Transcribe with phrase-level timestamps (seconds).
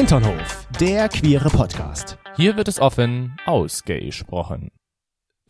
[0.00, 2.16] Hinternhof, der queere Podcast.
[2.34, 4.70] Hier wird es offen ausgesprochen.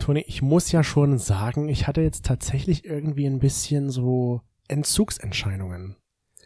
[0.00, 5.94] Toni, ich muss ja schon sagen, ich hatte jetzt tatsächlich irgendwie ein bisschen so Entzugserscheinungen.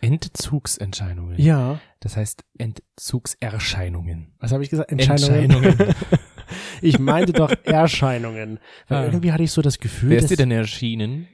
[0.02, 1.40] Entzugsentscheidungen.
[1.40, 1.80] Ja.
[2.00, 4.34] Das heißt Entzugserscheinungen.
[4.38, 4.92] Was habe ich gesagt?
[4.92, 5.64] Entscheidungen.
[5.64, 5.94] Entscheidungen.
[6.82, 8.58] ich meinte doch Erscheinungen.
[8.86, 9.04] Weil Ah.
[9.06, 11.28] irgendwie hatte ich so das Gefühl, Wer ist dass dir denn erschienen?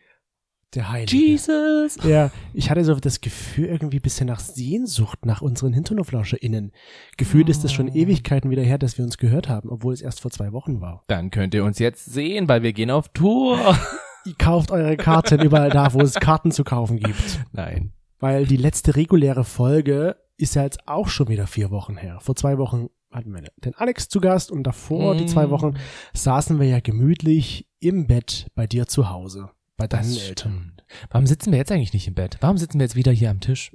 [0.74, 1.16] Der Heilige.
[1.16, 1.96] Jesus.
[2.04, 6.72] Ja, ich hatte so das Gefühl irgendwie ein bisschen nach Sehnsucht nach unseren HinternoflauscherInnen.
[7.16, 7.94] Gefühlt ist es schon Oh.
[7.94, 11.02] Ewigkeiten wieder her, dass wir uns gehört haben, obwohl es erst vor zwei Wochen war.
[11.08, 13.58] Dann könnt ihr uns jetzt sehen, weil wir gehen auf Tour.
[14.26, 17.40] Ihr kauft eure Karten überall da, wo es Karten zu kaufen gibt.
[17.52, 17.92] Nein.
[18.18, 22.18] Weil die letzte reguläre Folge ist ja jetzt auch schon wieder vier Wochen her.
[22.20, 25.50] Vor zwei Wochen hatten wir den Alex zu Gast und davor, die zwei Mm.
[25.50, 25.74] Wochen,
[26.12, 29.50] saßen wir ja gemütlich im Bett bei dir zu Hause.
[29.80, 30.52] Bei deinen Das Eltern.
[30.52, 30.84] stimmt.
[31.10, 32.36] Warum sitzen wir jetzt eigentlich nicht im Bett?
[32.42, 33.74] Warum sitzen wir jetzt wieder hier am Tisch?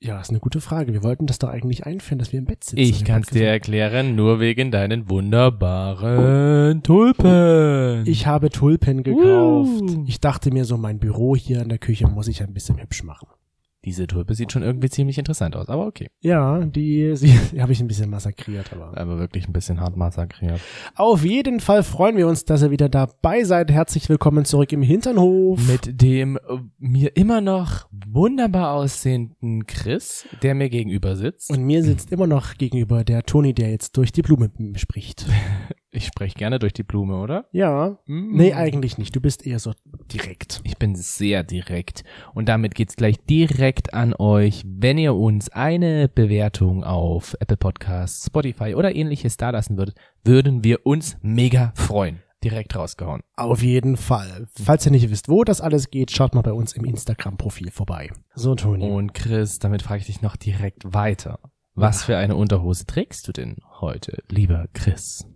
[0.00, 0.92] Ja, ist eine gute Frage.
[0.92, 2.78] Wir wollten das doch eigentlich einführen, dass wir im Bett sitzen.
[2.78, 3.34] Ich kann's Podcast.
[3.40, 8.02] dir erklären, nur wegen deinen wunderbaren Tulpen.
[8.06, 9.82] Ich habe Tulpen gekauft.
[9.82, 10.04] Uh.
[10.08, 13.04] Ich dachte mir so, mein Büro hier in der Küche muss ich ein bisschen hübsch
[13.04, 13.28] machen.
[13.84, 16.08] Diese Tulpe sieht schon irgendwie ziemlich interessant aus, aber okay.
[16.20, 18.96] Ja, die, sie, die habe ich ein bisschen massakriert, aber.
[18.96, 20.60] Aber wirklich ein bisschen hart massakriert.
[20.94, 23.72] Auf jeden Fall freuen wir uns, dass ihr wieder dabei seid.
[23.72, 25.66] Herzlich willkommen zurück im Hinternhof.
[25.66, 31.50] Mit dem äh, mir immer noch wunderbar aussehenden Chris, der mir gegenüber sitzt.
[31.50, 35.26] Und mir sitzt immer noch gegenüber der Toni, der jetzt durch die Blume spricht.
[35.92, 37.44] ich spreche gerne durch die Blume, oder?
[37.52, 37.98] Ja.
[38.06, 38.34] Mm.
[38.34, 39.14] Nee, eigentlich nicht.
[39.14, 39.72] Du bist eher so
[40.12, 40.60] direkt.
[40.64, 42.02] Ich bin sehr direkt.
[42.32, 44.62] Und damit geht's gleich direkt an euch.
[44.66, 50.86] Wenn ihr uns eine Bewertung auf Apple Podcasts, Spotify oder ähnliches dalassen würdet, würden wir
[50.86, 52.22] uns mega freuen.
[52.42, 53.22] Direkt rausgehauen.
[53.36, 54.48] Auf jeden Fall.
[54.60, 58.10] Falls ihr nicht wisst, wo das alles geht, schaut mal bei uns im Instagram-Profil vorbei.
[58.34, 58.90] So, Toni.
[58.90, 61.38] Und Chris, damit frage ich dich noch direkt weiter.
[61.74, 65.26] Was für eine Unterhose trägst du denn heute, lieber Chris?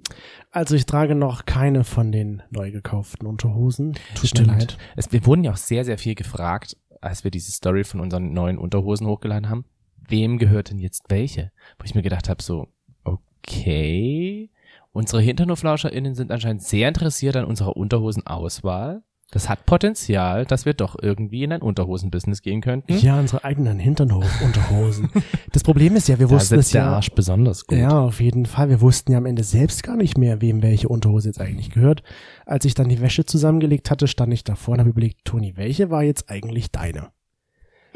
[0.50, 3.94] Also ich trage noch keine von den neu gekauften Unterhosen.
[4.14, 4.76] Tut mir leid.
[4.96, 8.34] Es, wir wurden ja auch sehr, sehr viel gefragt, als wir diese Story von unseren
[8.34, 9.64] neuen Unterhosen hochgeladen haben.
[10.08, 11.52] Wem gehört denn jetzt welche?
[11.78, 12.68] Wo ich mir gedacht habe, so,
[13.02, 14.50] okay.
[14.92, 19.02] Unsere HinternoflauscherInnen sind anscheinend sehr interessiert an unserer Unterhosenauswahl.
[19.32, 22.96] Das hat Potenzial, dass wir doch irgendwie in ein Unterhosenbusiness gehen könnten.
[22.98, 25.10] Ja, unsere eigenen Hinternhof-Unterhosen.
[25.52, 26.92] das Problem ist ja, wir da wussten es ja.
[26.92, 27.76] Arsch besonders gut.
[27.76, 28.68] Ja, auf jeden Fall.
[28.68, 32.04] Wir wussten ja am Ende selbst gar nicht mehr, wem welche Unterhose jetzt eigentlich gehört.
[32.44, 35.90] Als ich dann die Wäsche zusammengelegt hatte, stand ich davor und habe überlegt, Toni, welche
[35.90, 37.08] war jetzt eigentlich deine?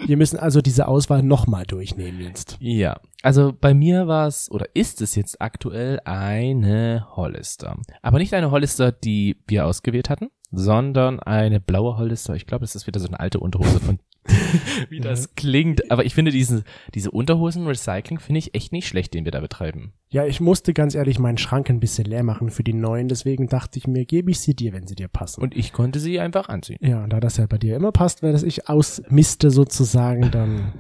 [0.06, 2.56] Wir müssen also diese Auswahl nochmal durchnehmen jetzt.
[2.60, 7.76] Ja, also bei mir war es oder ist es jetzt aktuell eine Hollister.
[8.02, 12.34] Aber nicht eine Hollister, die wir ausgewählt hatten, sondern eine blaue Hollister.
[12.34, 13.98] Ich glaube, das ist wieder so eine alte Unterhose von
[14.88, 15.90] wie das klingt.
[15.90, 19.92] Aber ich finde diesen, diese Unterhosen-Recycling finde ich echt nicht schlecht, den wir da betreiben.
[20.10, 23.46] Ja, ich musste ganz ehrlich meinen Schrank ein bisschen leer machen für die neuen, deswegen
[23.48, 25.40] dachte ich mir, gebe ich sie dir, wenn sie dir passen.
[25.40, 26.78] Und ich konnte sie einfach anziehen.
[26.80, 30.72] ja, und da das ja bei dir immer passt, weil das ich ausmiste sozusagen, dann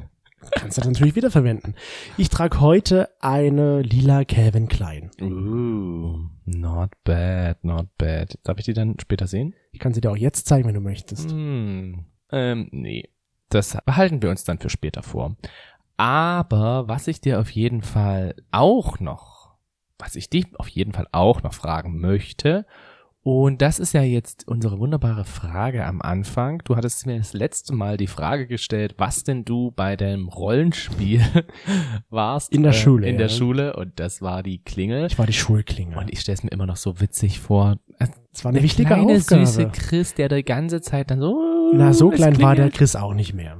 [0.52, 1.74] kannst du das natürlich wieder verwenden.
[2.16, 5.10] Ich trage heute eine lila Calvin Klein.
[5.20, 8.38] Uh, not bad, not bad.
[8.44, 9.54] Darf ich die dann später sehen?
[9.72, 11.30] Ich kann sie dir auch jetzt zeigen, wenn du möchtest.
[11.30, 13.08] Hm, ähm, nee.
[13.48, 15.36] Das behalten wir uns dann für später vor.
[15.96, 19.56] Aber was ich dir auf jeden Fall auch noch,
[19.98, 22.64] was ich dich auf jeden Fall auch noch fragen möchte,
[23.22, 26.62] und das ist ja jetzt unsere wunderbare Frage am Anfang.
[26.64, 31.20] Du hattest mir das letzte Mal die Frage gestellt, was denn du bei dem Rollenspiel
[32.08, 32.52] warst.
[32.52, 33.32] In der äh, Schule, In der ja.
[33.34, 35.06] Schule und das war die Klingel.
[35.06, 35.98] Ich war die Schulklinge.
[35.98, 37.76] Und ich stelle es mir immer noch so witzig vor.
[38.32, 39.46] Es war eine Der wichtige kleine, Aufgabe.
[39.46, 41.72] süße Chris, der die ganze Zeit dann so.
[41.74, 42.70] Na, so klein war der.
[42.70, 43.58] Chris auch nicht mehr.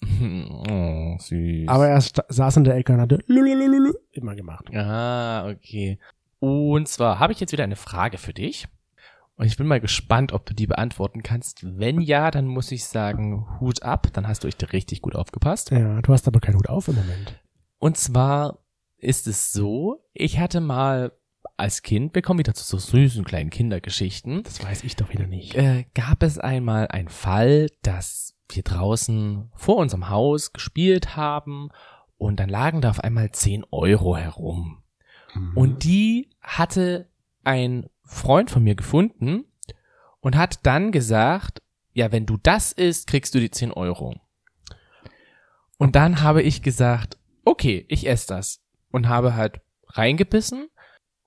[0.70, 1.66] Oh, süß.
[1.68, 3.18] Aber er saß in der Ecke und hatte
[4.12, 4.66] immer gemacht.
[4.74, 5.98] Ah, okay.
[6.38, 8.68] Und zwar habe ich jetzt wieder eine Frage für dich.
[9.38, 11.60] Und ich bin mal gespannt, ob du die beantworten kannst.
[11.78, 14.08] Wenn ja, dann muss ich sagen, Hut ab.
[14.12, 15.70] Dann hast du echt richtig gut aufgepasst.
[15.70, 17.40] Ja, du hast aber keinen Hut auf im Moment.
[17.78, 18.58] Und zwar
[18.96, 21.12] ist es so, ich hatte mal
[21.56, 25.26] als Kind, wir kommen wieder zu so süßen kleinen Kindergeschichten, Das weiß ich doch wieder
[25.26, 25.54] nicht.
[25.54, 31.68] äh, gab es einmal einen Fall, dass wir draußen vor unserem Haus gespielt haben
[32.16, 34.82] und dann lagen da auf einmal 10 Euro herum.
[35.34, 35.56] Mhm.
[35.56, 37.08] Und die hatte
[37.48, 39.44] ein Freund von mir gefunden
[40.20, 41.62] und hat dann gesagt,
[41.94, 44.20] ja, wenn du das isst, kriegst du die 10 Euro.
[45.78, 48.60] Und dann habe ich gesagt, okay, ich esse das.
[48.90, 50.68] Und habe halt reingebissen.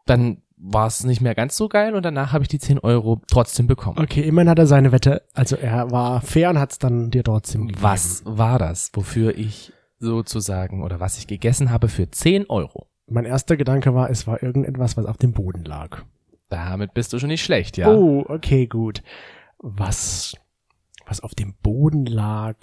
[0.06, 3.22] Dann war es nicht mehr ganz so geil und danach habe ich die 10 Euro
[3.28, 3.98] trotzdem bekommen.
[3.98, 7.24] Okay, immerhin hat er seine Wette, also er war fair und hat es dann dir
[7.24, 7.82] trotzdem gegeben.
[7.82, 12.91] Was war das, wofür ich sozusagen oder was ich gegessen habe für 10 Euro.
[13.12, 16.04] Mein erster Gedanke war, es war irgendetwas, was auf dem Boden lag.
[16.50, 17.90] Damit bist du schon nicht schlecht, ja.
[17.94, 19.04] Oh, okay, gut.
[19.60, 20.34] Was,
[21.06, 22.56] was auf dem Boden lag.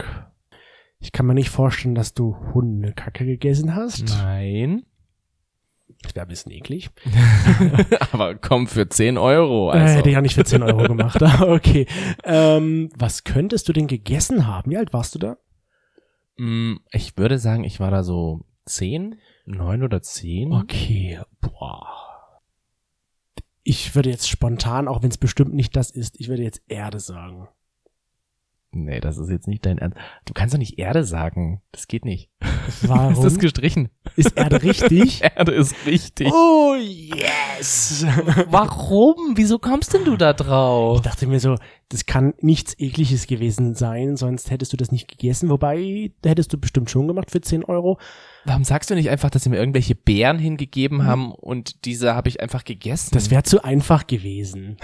[1.00, 4.09] Ich kann mir nicht vorstellen, dass du Hundekacke gegessen hast.
[4.09, 4.83] Nein.
[6.03, 6.91] Das wäre ein bisschen eklig.
[8.12, 9.71] Aber komm, für 10 Euro.
[9.73, 9.99] Äh, Also.
[9.99, 11.23] hätte ich auch nicht für 10 Euro gemacht.
[11.23, 11.87] aber okay.
[12.25, 14.71] Ähm, was könntest du denn gegessen haben?
[14.71, 15.37] Wie alt warst du da?
[16.37, 19.17] Mm, ich würde sagen, ich war da so 10,
[19.49, 20.53] 9 oder 10.
[20.53, 21.87] Okay, boah.
[23.62, 27.00] Ich würde jetzt spontan, auch wenn es bestimmt nicht das ist, ich würde jetzt Erde
[27.00, 27.49] sagen.
[28.70, 29.97] Nee, das ist jetzt nicht dein Ernst.
[30.26, 31.62] Du kannst doch nicht Erde sagen.
[31.73, 32.31] Das geht nicht.
[32.82, 33.12] Warum?
[33.15, 33.88] Ist das gestrichen?
[34.15, 35.23] Ist Erde richtig?
[35.37, 36.31] Erde ist richtig.
[36.31, 38.05] oh, yes!
[38.50, 39.17] Warum?
[39.37, 40.99] Wieso kommst denn du da drauf?
[40.99, 41.56] Ich dachte mir so,
[41.88, 45.49] das kann nichts ekliges gewesen sein, sonst hättest du das nicht gegessen.
[45.49, 47.99] Wobei, da hättest du bestimmt schon gemacht für 10 Euro.
[48.44, 52.29] Warum sagst du nicht einfach, dass sie mir irgendwelche Beeren hingegeben haben und diese habe
[52.29, 53.11] ich einfach gegessen?
[53.12, 54.76] Das wäre zu einfach gewesen.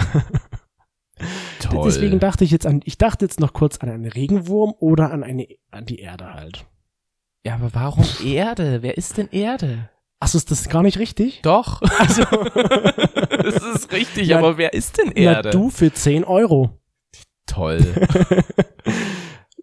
[1.61, 1.85] Toll.
[1.85, 5.23] Deswegen dachte ich jetzt an, ich dachte jetzt noch kurz an einen Regenwurm oder an
[5.23, 6.67] eine, an die Erde halt.
[7.45, 8.83] ja, aber warum Erde?
[8.83, 9.91] Wer ist denn Erde?
[10.21, 11.41] Achso, ist das gar nicht richtig?
[11.43, 11.83] Doch.
[11.99, 15.51] Also, das ist richtig, Ja, aber wer ist denn na Erde?
[15.51, 16.81] du für 10 Euro.
[17.47, 17.81] Toll.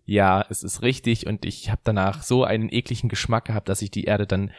[0.05, 3.91] ja, es ist richtig und ich habe danach so einen ekligen Geschmack gehabt, dass ich
[3.91, 4.51] die Erde dann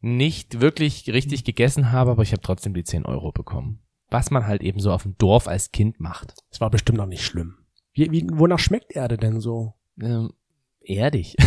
[0.00, 3.82] nicht wirklich richtig gegessen habe, aber ich habe trotzdem die 10 Euro bekommen.
[4.10, 6.34] Was man halt eben so auf dem Dorf als Kind macht.
[6.50, 7.58] Das war bestimmt noch nicht schlimm.
[7.92, 9.74] Wie, wie, wonach schmeckt Erde denn so?
[10.00, 10.32] Ähm,
[10.80, 11.36] erdig.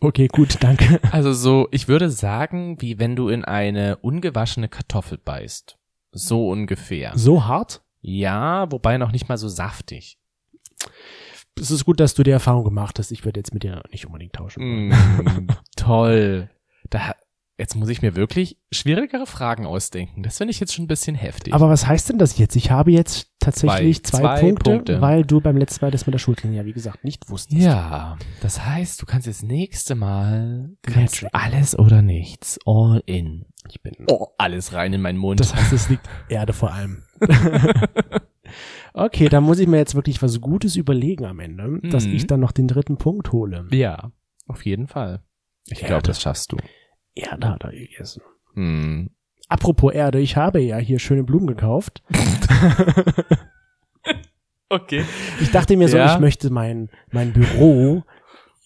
[0.00, 1.00] Okay, gut, danke.
[1.10, 5.78] Also so, ich würde sagen, wie wenn du in eine ungewaschene Kartoffel beißt.
[6.12, 7.12] So ungefähr.
[7.16, 7.82] So hart?
[8.00, 10.18] Ja, wobei noch nicht mal so saftig.
[11.58, 13.10] Es ist gut, dass du die Erfahrung gemacht hast.
[13.10, 14.88] Ich würde jetzt mit dir nicht unbedingt tauschen.
[14.88, 16.50] Mm, toll.
[16.90, 17.14] Da,
[17.58, 20.22] jetzt muss ich mir wirklich schwierigere Fragen ausdenken.
[20.22, 21.54] Das finde ich jetzt schon ein bisschen heftig.
[21.54, 22.54] Aber was heißt denn das jetzt?
[22.56, 24.18] Ich habe jetzt tatsächlich Zwei.
[24.18, 25.00] zwei, Zwei Punkte, Punkte.
[25.00, 27.62] weil du beim letzten Mal das mit der Schulklinik ja, wie gesagt, nicht wusstest.
[27.62, 32.58] ja, das heißt, du kannst jetzt nächste Mal kannst alles oder nichts.
[32.66, 33.46] All in.
[33.68, 33.94] Ich bin.
[34.08, 35.40] Oh, alles rein in meinen Mund.
[35.40, 37.02] Das heißt, es liegt Erde vor allem.
[38.94, 42.14] okay, da muss ich mir jetzt wirklich was Gutes überlegen am Ende, dass Mhm.
[42.14, 43.66] ich dann noch den dritten Punkt hole.
[43.70, 44.12] ja,
[44.46, 45.22] auf jeden Fall.
[45.68, 46.58] Ich glaube, das schaffst du.
[47.16, 48.22] Erde hat er gegessen.
[48.54, 49.10] Hm.
[49.48, 52.02] Apropos Erde, ich habe ja hier schöne Blumen gekauft.
[54.68, 55.04] Okay.
[55.40, 56.12] Ich dachte mir so, Ja.
[56.14, 58.02] ich möchte mein, mein Büro,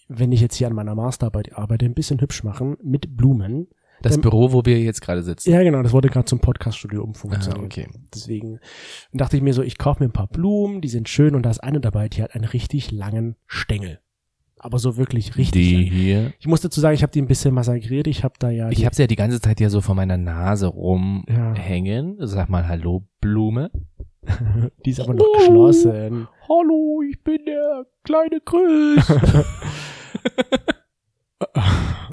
[0.08, 3.68] wenn ich jetzt hier an meiner Masterarbeit arbeite, ein bisschen hübsch machen mit Blumen.
[4.00, 5.50] Das Ähm, Büro, wo wir jetzt gerade sitzen.
[5.52, 7.64] Ja, genau, das wurde gerade zum Podcaststudio Ah, umfunktioniert.
[7.66, 7.86] okay.
[8.14, 8.60] Deswegen
[9.12, 11.50] dachte ich mir so, ich kaufe mir ein paar Blumen, die sind schön und da
[11.50, 14.00] ist eine dabei, die hat einen richtig langen Stängel.
[14.62, 15.62] Aber so wirklich richtig.
[15.68, 16.34] Die hier.
[16.38, 18.06] Ich muss dazu sagen, ich habe die ein bisschen massakriert.
[18.06, 18.68] Ich habe da ja.
[18.70, 22.16] Ich habe sie ja die ganze Zeit hier so vor meiner Nase rumhängen.
[22.20, 22.26] Ja.
[22.26, 23.70] Sag mal Hallo, Blume.
[24.84, 25.38] die ist aber noch Oh.
[25.38, 26.28] geschlossen.
[26.46, 29.10] Hallo, ich bin der kleine Chris.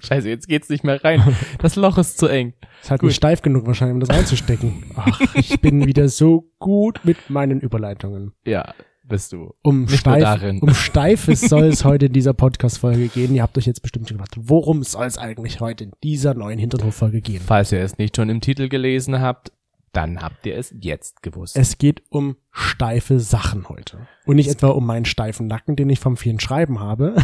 [0.03, 1.21] Scheiße, jetzt geht's nicht mehr rein.
[1.59, 2.53] Das Loch ist zu eng.
[2.89, 3.09] Halt Gut.
[3.09, 4.83] nicht steif genug wahrscheinlich, um das reinzustecken.
[4.95, 8.31] Ach, ich bin wieder so gut mit meinen Überleitungen.
[8.45, 8.73] Ja,
[9.07, 9.53] bist du.
[9.61, 10.59] Um, Nicht steif, darin.
[10.59, 13.33] um Steifes soll es heute in dieser Podcast-Folge gehen.
[13.33, 16.59] Ihr habt euch jetzt bestimmt schon gefragt, worum soll es eigentlich heute in dieser neuen
[16.59, 17.41] Hinterhof-Folge gehen?
[17.45, 19.51] Falls ihr es nicht schon im Titel gelesen habt,
[19.93, 21.57] dann habt ihr es jetzt gewusst.
[21.57, 24.07] Es geht um steife Sachen heute.
[24.25, 27.15] Und nicht etwa um meinen steifen Nacken, den ich vom vielen Schreiben habe.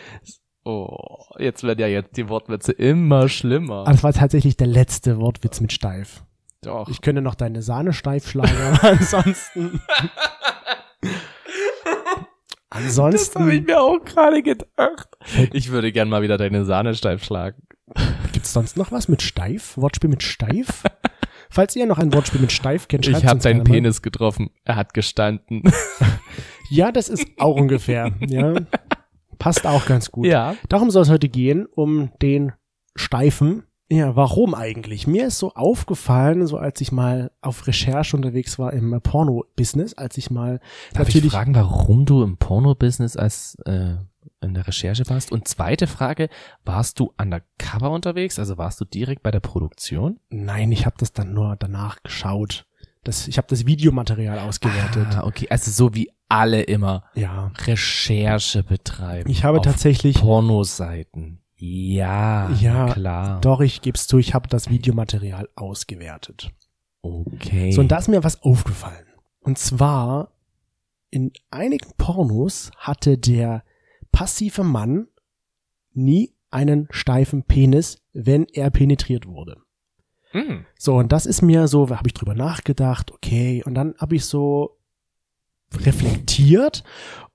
[0.64, 3.80] oh, jetzt werden ja jetzt die Wortwitze immer schlimmer.
[3.80, 6.22] Aber das war tatsächlich der letzte Wortwitz mit steif.
[6.60, 6.88] Doch.
[6.88, 9.80] Ich könnte noch deine Sahne steif schlagen, aber ansonsten.
[11.02, 11.12] das
[12.70, 15.08] habe ich ansonsten mir auch gerade gedacht.
[15.52, 17.62] Ich würde gern mal wieder deine Sahne steif schlagen.
[18.32, 19.76] gibt's sonst noch was mit steif?
[19.76, 20.82] Wortspiel mit steif?
[21.50, 23.64] Falls ihr noch ein Wortspiel mit steif kennt, schreibt Ich habe mal.
[23.64, 24.50] Penis getroffen.
[24.64, 25.62] Er hat gestanden.
[26.70, 28.12] Ja, das ist auch ungefähr.
[28.20, 28.54] Ja,
[29.38, 30.24] passt auch ganz gut.
[30.24, 30.56] Ja.
[30.70, 32.52] Darum soll es heute gehen, um den
[32.94, 33.64] Steifen.
[33.92, 35.06] Ja, warum eigentlich?
[35.06, 40.16] Mir ist so aufgefallen, so als ich mal auf Recherche unterwegs war im Porno-Business, als
[40.16, 40.60] ich mal
[40.94, 43.96] Darf ich natürlich fragen, warum du im Porno-Business als äh,
[44.40, 45.30] in der Recherche warst?
[45.30, 46.30] Und zweite Frage,
[46.64, 48.38] warst du undercover unterwegs?
[48.38, 50.18] Also warst du direkt bei der Produktion?
[50.30, 52.64] Nein, ich habe das dann nur danach geschaut.
[53.04, 55.08] Das, ich habe das Videomaterial ausgewertet.
[55.16, 55.48] Ah, okay.
[55.50, 57.52] Also so wie alle immer Ja.
[57.66, 59.30] Recherche betreiben.
[59.30, 61.41] Ich habe tatsächlich, Pornoseiten.
[61.64, 63.40] Ja, Ja, klar.
[63.40, 66.50] doch, ich gebe es zu, ich habe das Videomaterial ausgewertet.
[67.02, 67.70] Okay.
[67.70, 69.06] So, und da ist mir was aufgefallen.
[69.38, 70.32] Und zwar,
[71.10, 73.62] in einigen Pornos hatte der
[74.10, 75.06] passive Mann
[75.92, 79.58] nie einen steifen Penis, wenn er penetriert wurde.
[80.32, 80.66] Hm.
[80.76, 84.24] So, und das ist mir so, habe ich drüber nachgedacht, okay, und dann habe ich
[84.24, 84.80] so
[85.74, 86.82] reflektiert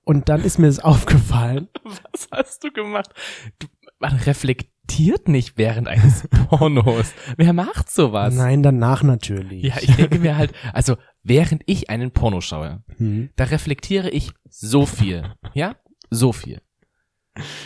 [0.04, 1.68] und dann ist mir das aufgefallen.
[1.82, 3.14] Was hast du gemacht?
[3.58, 7.12] Du, man reflektiert nicht während eines Pornos.
[7.36, 8.34] Wer macht sowas?
[8.34, 9.64] Nein, danach natürlich.
[9.64, 13.30] Ja, ich denke mir halt, also während ich einen Porno schaue, Hm.
[13.36, 15.34] da reflektiere ich so viel.
[15.54, 15.76] Ja?
[16.10, 16.60] So viel.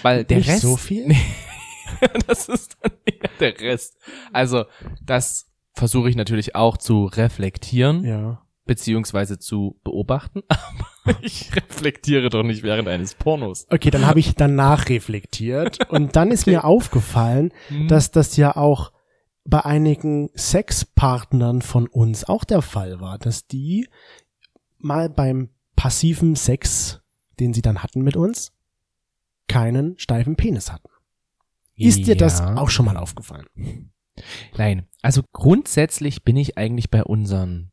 [0.03, 0.63] Weil der Nicht Rest.
[0.63, 1.07] so viel?
[1.07, 1.21] Nee,
[2.27, 3.97] das ist dann eher der Rest.
[4.33, 4.65] Also,
[5.03, 8.43] das versuche ich natürlich auch zu reflektieren, Ja.
[8.67, 10.87] beziehungsweise zu beobachten, aber
[11.23, 13.67] ich reflektiere doch nicht während eines Pornos.
[13.71, 17.89] Okay, dann habe ich danach reflektiert und dann ist mir aufgefallen, Hm.
[17.89, 18.93] dass das ja auch
[19.45, 23.89] bei einigen Sexpartnern von uns auch der Fall war, dass die
[24.79, 27.01] mal beim passiven Sex,
[27.41, 28.53] den sie dann hatten mit uns,
[29.49, 30.89] keinen steifen Penis hatten.
[31.75, 32.57] Ist dir das Ja.
[32.57, 33.47] auch schon mal aufgefallen?
[34.57, 37.73] Nein, also grundsätzlich bin ich eigentlich bei unseren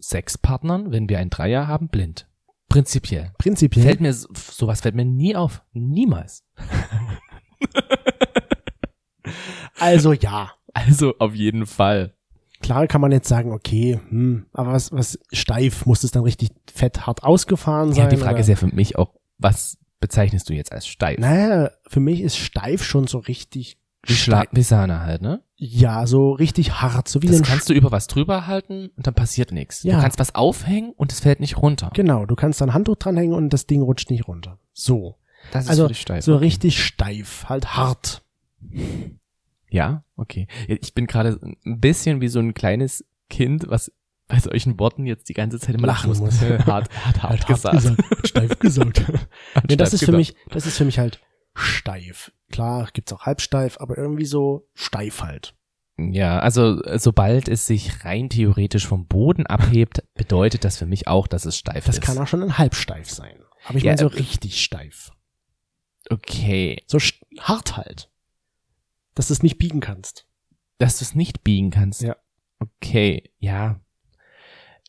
[0.00, 2.26] Sexpartnern, wenn wir ein Dreier haben, blind.
[2.70, 3.32] Prinzipiell.
[3.36, 3.84] Prinzipiell.
[3.84, 5.62] Fällt mir, so- sowas fällt mir nie auf.
[5.72, 6.44] Niemals.
[9.78, 10.52] also ja.
[10.72, 12.14] Also auf jeden Fall.
[12.62, 16.50] Klar kann man jetzt sagen, okay, hm, aber was, was steif, muss es dann richtig
[16.72, 18.04] fett hart ausgefahren sein?
[18.04, 18.40] Ja, die Frage oder?
[18.40, 21.18] ist ja für mich auch, was bezeichnest du jetzt als steif?
[21.18, 25.42] Naja, für mich ist steif schon so richtig Wie, Schla wie Sahne halt, ne?
[25.56, 29.14] Ja, so richtig hart, so wie Das kannst du über was drüber halten und dann
[29.14, 29.82] passiert nichts.
[29.82, 29.96] Ja.
[29.96, 31.90] Du kannst was aufhängen und es fällt nicht runter.
[31.94, 34.58] Genau, du kannst da ein Handtuch dranhängen und das Ding rutscht nicht runter.
[34.72, 35.16] So.
[35.52, 36.24] Das ist Also für dich steif.
[36.24, 38.22] so richtig steif, halt hart.
[39.70, 40.46] Ja, okay.
[40.66, 43.92] Ich bin gerade ein bisschen wie so ein kleines Kind, was
[44.28, 46.40] bei solchen Worten jetzt die ganze Zeit immer Lachen lachen muss.
[46.66, 47.96] hart, hart, hart, Halt gesagt.
[48.24, 49.02] steif gesagt.
[49.68, 50.18] nee, das ist für gesagt.
[50.18, 51.20] mich, das ist für mich halt
[51.60, 52.32] steif.
[52.50, 55.54] Klar, gibt's auch halbsteif, aber irgendwie so steif halt.
[55.98, 61.26] Ja, also sobald es sich rein theoretisch vom Boden abhebt, bedeutet das für mich auch,
[61.26, 62.02] dass es steif Das ist.
[62.02, 63.38] kann auch schon ein halbsteif sein.
[63.66, 65.10] Aber ich Ja, meine so äh, richtig steif.
[66.08, 66.98] Okay, So
[67.40, 68.10] hart halt.
[69.14, 70.26] Dass du es nicht biegen kannst.
[70.78, 72.00] dass du es nicht biegen kannst.
[72.00, 72.16] Ja.
[72.58, 73.80] Okay, ja.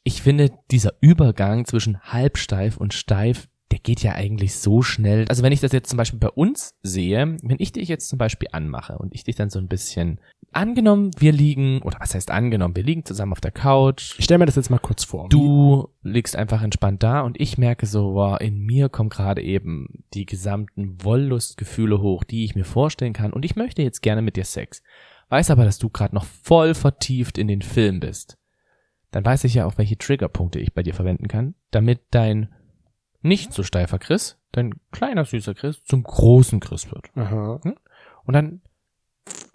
[0.04, 5.26] Ich finde, dieser Übergang zwischen halbsteif und steif, der geht ja eigentlich so schnell.
[5.30, 8.20] Also wenn ich das jetzt zum Beispiel bei uns sehe, wenn ich dich jetzt zum
[8.20, 10.20] Beispiel anmache und ich dich dann so ein bisschen
[10.52, 14.38] angenommen, wir liegen, oder was heißt angenommen, wir liegen zusammen auf der Couch, Ich stell
[14.38, 15.30] mir das jetzt mal kurz vor.
[15.30, 20.04] Du liegst einfach entspannt da und ich merke so, wow, in mir kommen gerade eben
[20.14, 24.36] die gesamten Wollustgefühle hoch, die ich mir vorstellen kann und ich möchte jetzt gerne mit
[24.36, 24.84] dir Sex.
[25.30, 28.38] Weiß aber, dass du gerade noch voll vertieft in den Film bist.
[29.12, 32.50] Dann weiß ich ja auch, welche Triggerpunkte ich bei dir verwenden kann, damit dein
[33.22, 37.06] nicht so steifer Chris, dein kleiner süßer Chris zum großen Chris wird.
[37.16, 37.62] Aha.
[38.24, 38.62] Und dann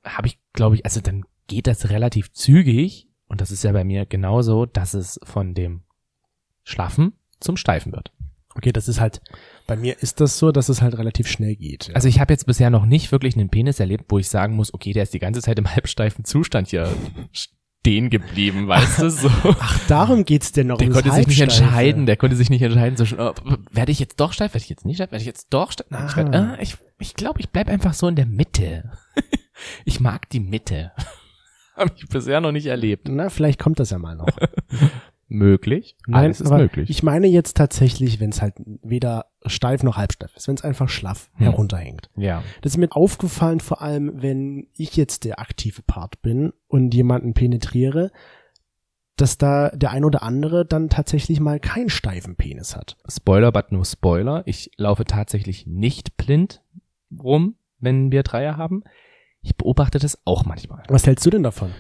[0.05, 3.85] habe ich, glaube ich, also dann geht das relativ zügig und das ist ja bei
[3.85, 5.83] mir genauso, dass es von dem
[6.65, 8.13] Schlaffen zum Steifen wird.
[8.55, 9.21] Okay, das ist halt,
[9.67, 11.89] bei mir ist das so, dass es halt relativ schnell geht.
[11.89, 11.95] Ja.
[11.95, 14.73] Also ich habe jetzt bisher noch nicht wirklich einen Penis erlebt, wo ich sagen muss,
[14.73, 16.91] okay, der ist die ganze Zeit im halbsteifen Zustand hier
[17.87, 19.31] stehen geblieben, weißt du, so.
[19.45, 22.63] Ach, darum geht's denn noch Der ums konnte sich nicht entscheiden, der konnte sich nicht
[22.63, 23.33] entscheiden, so, oh,
[23.71, 25.87] werde ich jetzt doch steif, werde ich jetzt nicht steif, werde ich jetzt doch steif?
[26.09, 26.55] Ich glaube, Ah.
[26.57, 28.91] äh, ich, ich, glaub, ich bleib einfach so in der Mitte.
[29.85, 30.91] ich mag die Mitte.
[31.77, 33.07] Habe ich bisher noch nicht erlebt.
[33.09, 34.37] Na, vielleicht kommt das ja mal noch.
[35.29, 35.97] Möglich.
[36.07, 36.89] Nein, Alles ist möglich.
[36.89, 40.89] Ich meine jetzt tatsächlich, wenn es halt weder steif noch halbsteif ist, wenn es einfach
[40.89, 41.47] schlaff Hm.
[41.47, 42.11] herunterhängt.
[42.17, 42.43] ja.
[42.63, 47.35] Das ist mir aufgefallen, vor allem, wenn ich jetzt der aktive Part bin und jemanden
[47.35, 48.13] penetriere,
[49.17, 52.97] dass da der ein oder andere dann tatsächlich mal keinen steifen Penis hat.
[53.09, 54.43] Spoiler, but no Spoiler.
[54.47, 56.63] Ich laufe tatsächlich nicht blind
[57.19, 58.85] rum, wenn wir Dreier haben.
[59.43, 60.83] Ich beobachte das auch manchmal.
[60.89, 61.71] Was hältst du denn davon?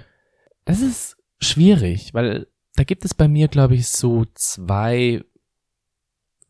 [0.64, 5.24] Das ist schwierig, weil da gibt es bei mir, glaube ich, so zwei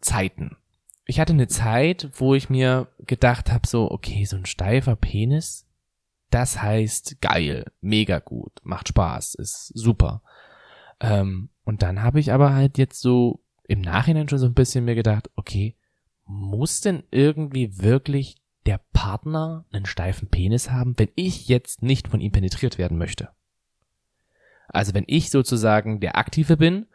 [0.01, 0.57] Zeiten.
[1.07, 5.67] Ich hatte eine Zeit, wo ich mir gedacht habe, so, okay, so ein steifer Penis,
[6.31, 10.23] das heißt geil, mega gut, macht Spaß, ist super.
[11.01, 14.85] Ähm, und dann habe ich aber halt jetzt so im Nachhinein schon so ein bisschen
[14.85, 15.77] mir gedacht, okay,
[16.25, 22.21] muss denn irgendwie wirklich der Partner einen steifen Penis haben, wenn ich jetzt nicht von
[22.21, 23.31] ihm penetriert werden möchte?
[24.69, 26.87] Also wenn ich sozusagen der Aktive bin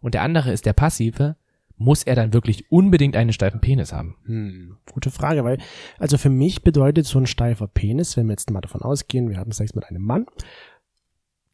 [0.00, 1.36] und der andere ist der Passive,
[1.76, 4.16] muss er dann wirklich unbedingt einen steifen Penis haben?
[4.26, 5.58] Hm, gute Frage, weil,
[5.98, 9.38] also für mich bedeutet so ein steifer Penis, wenn wir jetzt mal davon ausgehen, wir
[9.38, 10.26] haben Sex mit einem Mann,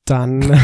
[0.05, 0.41] dann,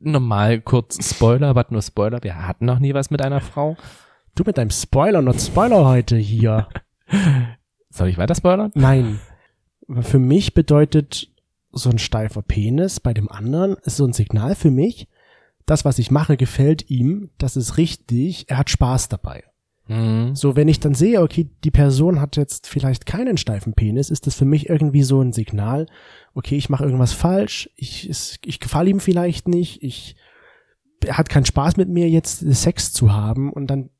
[0.00, 3.76] Normal kurz Spoiler, aber nur Spoiler, wir hatten noch nie was mit einer Frau.
[4.34, 6.68] du mit deinem Spoiler, not Spoiler heute hier.
[7.90, 8.72] Soll ich weiter spoilern?
[8.74, 9.20] Nein.
[10.00, 11.28] Für mich bedeutet
[11.74, 15.08] so ein steifer Penis bei dem anderen ist so ein Signal für mich,
[15.66, 19.44] das, was ich mache, gefällt ihm, das ist richtig, er hat Spaß dabei.
[19.86, 20.34] Mhm.
[20.34, 24.26] So, wenn ich dann sehe, okay, die Person hat jetzt vielleicht keinen steifen Penis, ist
[24.26, 25.86] das für mich irgendwie so ein Signal,
[26.34, 28.10] okay, ich mache irgendwas falsch, ich,
[28.44, 30.16] ich gefalle ihm vielleicht nicht, ich,
[31.04, 33.90] er hat keinen Spaß mit mir jetzt Sex zu haben und dann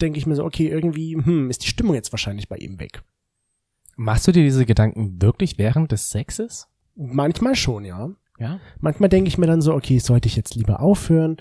[0.00, 3.02] denke ich mir so, okay, irgendwie, hm, ist die Stimmung jetzt wahrscheinlich bei ihm weg.
[3.96, 6.69] Machst du dir diese Gedanken wirklich während des Sexes?
[6.94, 8.10] Manchmal schon, ja.
[8.38, 8.58] Ja.
[8.80, 11.36] Manchmal denke ich mir dann so, okay, sollte ich jetzt lieber aufhören?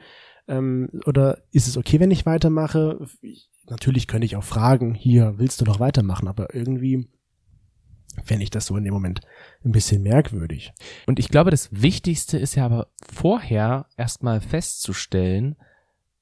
[0.48, 3.08] Ähm, oder ist es okay, wenn ich weitermache?
[3.22, 6.28] Ich, natürlich könnte ich auch fragen, hier, willst du noch weitermachen?
[6.28, 7.08] Aber irgendwie
[8.24, 9.22] fände ich das so in dem Moment
[9.64, 10.74] ein bisschen merkwürdig.
[11.06, 15.56] Und ich glaube, das Wichtigste ist ja aber vorher erstmal festzustellen,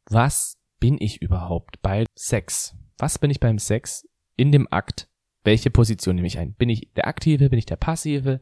[0.09, 2.75] was bin ich überhaupt bei Sex?
[2.97, 5.09] Was bin ich beim Sex in dem Akt?
[5.43, 6.53] Welche Position nehme ich ein?
[6.53, 7.49] Bin ich der Aktive?
[7.49, 8.41] Bin ich der Passive?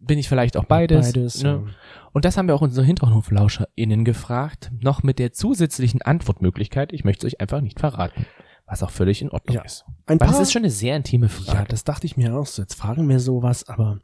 [0.00, 1.12] Bin ich vielleicht auch beides?
[1.12, 1.42] Beides.
[1.42, 1.48] ne?
[1.66, 1.72] ja.
[2.12, 7.26] Und das haben wir auch unsere HinterhoflauscherInnen gefragt, noch mit der zusätzlichen Antwortmöglichkeit, ich möchte
[7.26, 8.26] es euch einfach nicht verraten,
[8.66, 9.62] was auch völlig in Ordnung Ja.
[9.62, 9.84] ist.
[10.06, 11.58] Ein Weil paar, das ist schon eine sehr intime Frage.
[11.58, 12.62] ja, das dachte ich mir auch so.
[12.62, 13.98] Jetzt fragen wir sowas, aber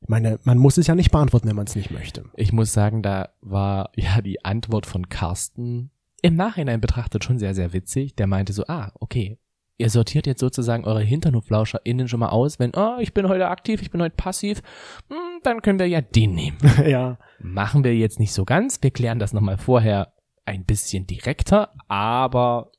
[0.00, 2.24] ich meine, man muss es ja nicht beantworten, wenn man es nicht möchte.
[2.36, 5.90] Ich muss sagen, da war ja die Antwort von Carsten
[6.24, 8.14] im Nachhinein betrachtet schon sehr, sehr witzig.
[8.14, 9.38] Der meinte so, ah, okay,
[9.78, 13.82] ihr sortiert jetzt sozusagen eure HinternhoflauscherInnen schon mal aus, wenn, oh, ich bin heute aktiv,
[13.82, 14.62] ich bin heute passiv,
[15.08, 16.58] hm, dann können wir ja den nehmen.
[16.86, 17.18] ja.
[17.40, 20.12] Machen wir jetzt nicht so ganz, wir klären das nochmal vorher
[20.44, 22.72] ein bisschen direkter, aber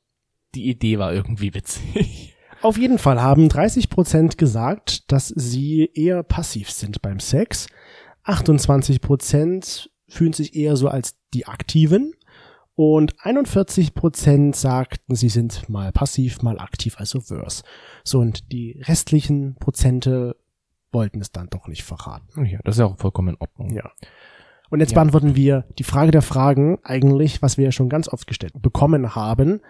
[0.54, 2.34] die Idee war irgendwie witzig.
[2.62, 7.66] Auf jeden Fall haben 30 Prozent gesagt, dass sie eher passiv sind beim Sex.
[8.22, 12.14] 28 Prozent fühlen sich eher so als die Aktiven.
[12.76, 17.62] Und 41 Prozent sagten, sie sind mal passiv, mal aktiv, also verse.
[18.02, 20.36] So, und die restlichen Prozente
[20.90, 22.46] wollten es dann doch nicht verraten.
[22.46, 23.70] Ja, das ist ja auch vollkommen in Ordnung.
[23.74, 23.90] Ja.
[24.70, 24.96] Und jetzt Ja.
[24.96, 29.14] beantworten wir die Frage der Fragen eigentlich, was wir ja schon ganz oft gestellt bekommen
[29.14, 29.60] haben.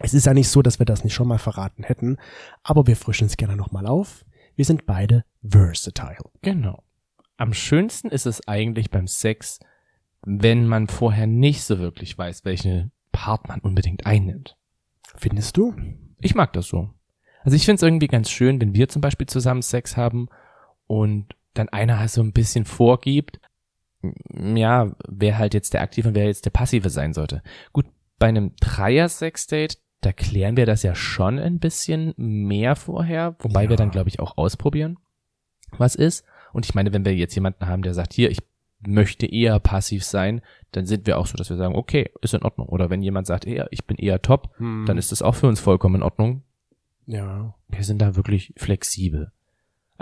[0.00, 2.16] Es ist ja nicht so, dass wir das nicht schon mal verraten hätten,
[2.64, 4.24] aber wir frischen es gerne nochmal auf.
[4.56, 6.30] Wir sind beide versatile.
[6.40, 6.82] Genau.
[7.36, 9.60] Am schönsten ist es eigentlich beim Sex,
[10.24, 14.56] wenn man vorher nicht so wirklich weiß, welche Part man unbedingt einnimmt.
[15.16, 15.74] Findest du?
[16.20, 16.90] Ich mag das so.
[17.44, 20.28] Also ich finde es irgendwie ganz schön, wenn wir zum Beispiel zusammen Sex haben
[20.86, 23.40] und dann einer halt so ein bisschen vorgibt,
[24.32, 27.42] ja, wer halt jetzt der Aktive und wer jetzt der Passive sein sollte.
[27.72, 27.86] Gut,
[28.18, 33.70] bei einem Dreier-Sex-Date, da klären wir das ja schon ein bisschen mehr vorher, wobei Ja.
[33.70, 34.98] wir dann, glaube ich, auch ausprobieren,
[35.76, 36.24] was ist.
[36.52, 38.38] Und ich meine, wenn wir jetzt jemanden haben, der sagt, hier, ich
[38.86, 40.40] möchte eher passiv sein,
[40.72, 42.68] dann sind wir auch so, dass wir sagen, okay, ist in Ordnung.
[42.68, 45.60] Oder wenn jemand sagt, eher, ich bin eher top, dann ist das auch für uns
[45.60, 46.42] vollkommen in Ordnung.
[47.06, 47.54] ja.
[47.68, 49.32] Wir sind da wirklich flexibel.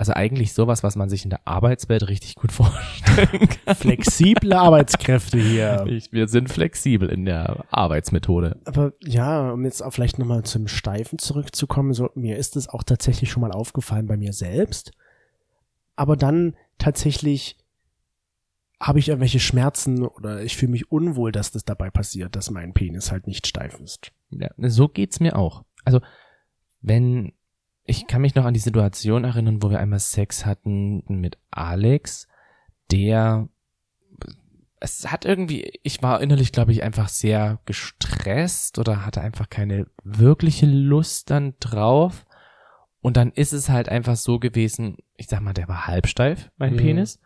[0.01, 3.75] Also eigentlich sowas, was man sich in der Arbeitswelt richtig gut vorstellen kann.
[3.75, 5.85] Flexible Arbeitskräfte hier.
[5.89, 8.57] Ich, wir sind flexibel in der Arbeitsmethode.
[8.65, 12.83] Aber ja, um jetzt auch vielleicht nochmal zum Steifen zurückzukommen, so mir ist es auch
[12.83, 14.93] tatsächlich schon mal aufgefallen bei mir selbst.
[15.97, 17.59] Aber dann tatsächlich
[18.81, 22.73] habe ich irgendwelche Schmerzen oder ich fühle mich unwohl, dass das dabei passiert, dass mein
[22.73, 24.13] Penis halt nicht steif ist.
[24.31, 25.65] Ja, so geht's mir auch.
[25.85, 26.01] Also,
[26.81, 27.33] wenn,
[27.85, 32.27] ich kann mich noch an die Situation erinnern, wo wir einmal Sex hatten mit Alex,
[32.91, 33.49] der,
[34.81, 39.89] es hat irgendwie, ich war innerlich, glaube ich, einfach sehr gestresst oder hatte einfach keine
[40.05, 42.25] wirkliche Lust dann drauf.
[43.03, 46.75] Und dann ist es halt einfach so gewesen, ich sag mal, der war halbsteif, mein
[46.75, 46.79] Mhm.
[46.79, 47.21] Penis.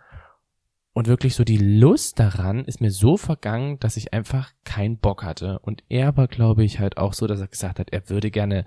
[0.94, 5.24] Und wirklich so die Lust daran ist mir so vergangen, dass ich einfach keinen Bock
[5.24, 5.59] hatte.
[5.59, 8.64] Und er war, glaube ich, halt auch so, dass er gesagt hat, er würde gerne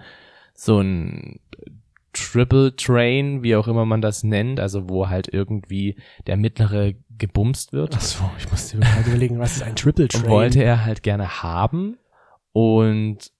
[0.53, 1.39] so ein
[2.13, 7.73] Triple Train, wie auch immer man das nennt, also wo halt irgendwie der mittlere gebumst
[7.73, 7.95] wird.
[7.95, 10.29] Achso, ich musste gerade überlegen, was ist ein Triple Train?
[10.29, 11.97] wollte er halt gerne haben
[12.53, 13.31] und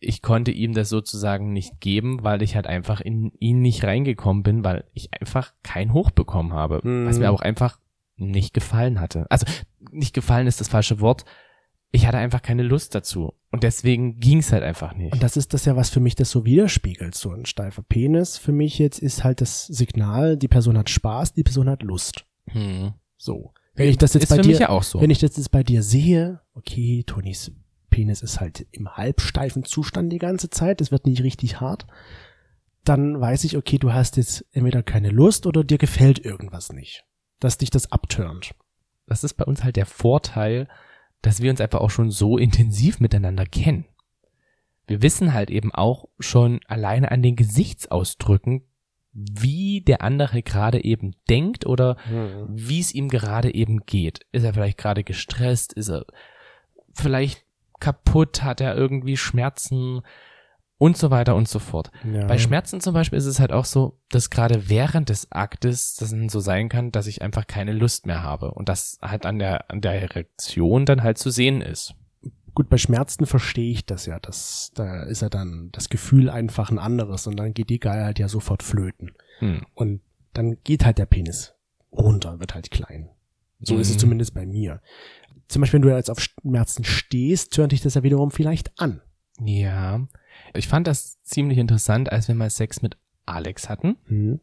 [0.00, 4.42] ich konnte ihm das sozusagen nicht geben, weil ich halt einfach in ihn nicht reingekommen
[4.42, 7.06] bin, weil ich einfach kein Hoch bekommen habe, Mhm.
[7.06, 7.78] was mir auch einfach
[8.16, 9.26] nicht gefallen hatte.
[9.30, 9.46] Also
[9.90, 11.24] nicht gefallen ist das falsche Wort.
[11.90, 15.12] Ich hatte einfach keine Lust dazu und deswegen ging's halt einfach nicht.
[15.12, 17.14] Und das ist das ja, was für mich das so widerspiegelt.
[17.14, 21.34] So ein steifer Penis für mich jetzt ist halt das Signal, die Person hat Spaß,
[21.34, 22.26] die Person hat Lust.
[22.48, 22.94] Hm.
[23.16, 23.52] So.
[23.74, 25.00] Wenn ich das jetzt ist bei dir, ja so.
[25.00, 27.52] wenn ich das jetzt bei dir sehe, okay, Tonys
[27.90, 31.86] Penis ist halt im halbsteifen Zustand die ganze Zeit, es wird nicht richtig hart,
[32.82, 37.04] dann weiß ich, okay, du hast jetzt entweder keine Lust oder dir gefällt irgendwas nicht.
[37.44, 38.54] Dass dich das abturnt.
[39.06, 40.66] das ist bei uns halt der Vorteil,
[41.20, 43.84] dass wir uns einfach auch schon so intensiv miteinander kennen.
[44.86, 48.62] wir wissen halt eben auch schon alleine an den Gesichtsausdrücken,
[49.12, 52.46] wie der andere gerade eben denkt oder Mhm.
[52.50, 54.20] wie es ihm gerade eben geht.
[54.32, 55.72] Ist er vielleicht gerade gestresst?
[55.72, 56.04] Ist er
[56.94, 57.44] vielleicht
[57.80, 58.42] kaputt?
[58.42, 60.00] Hat er irgendwie Schmerzen?
[60.84, 61.90] Und so weiter und so fort.
[62.12, 62.26] Ja.
[62.26, 66.14] Bei Schmerzen zum Beispiel ist es halt auch so, dass gerade während des Aktes das
[66.28, 69.70] so sein kann, dass ich einfach keine Lust mehr habe und das halt an der,
[69.70, 71.94] an der Erektion dann halt zu sehen ist.
[72.54, 74.20] Gut, bei Schmerzen verstehe ich das ja.
[74.20, 78.18] Das, da ist ja dann das Gefühl einfach ein anderes und dann geht die Geilheit
[78.18, 79.12] ja sofort flöten.
[79.38, 79.62] Hm.
[79.74, 80.02] Und
[80.34, 81.54] dann geht halt der Penis
[81.92, 83.08] runter, wird halt klein.
[83.60, 84.00] So ist es Mhm.
[84.00, 84.82] zumindest bei mir.
[85.48, 89.00] Zum Beispiel, wenn du jetzt auf Schmerzen stehst, tönt dich das ja wiederum vielleicht an.
[89.40, 90.06] Ja.
[90.52, 93.96] Ich fand das ziemlich interessant, als wir mal Sex mit Alex hatten.
[94.06, 94.40] Hm.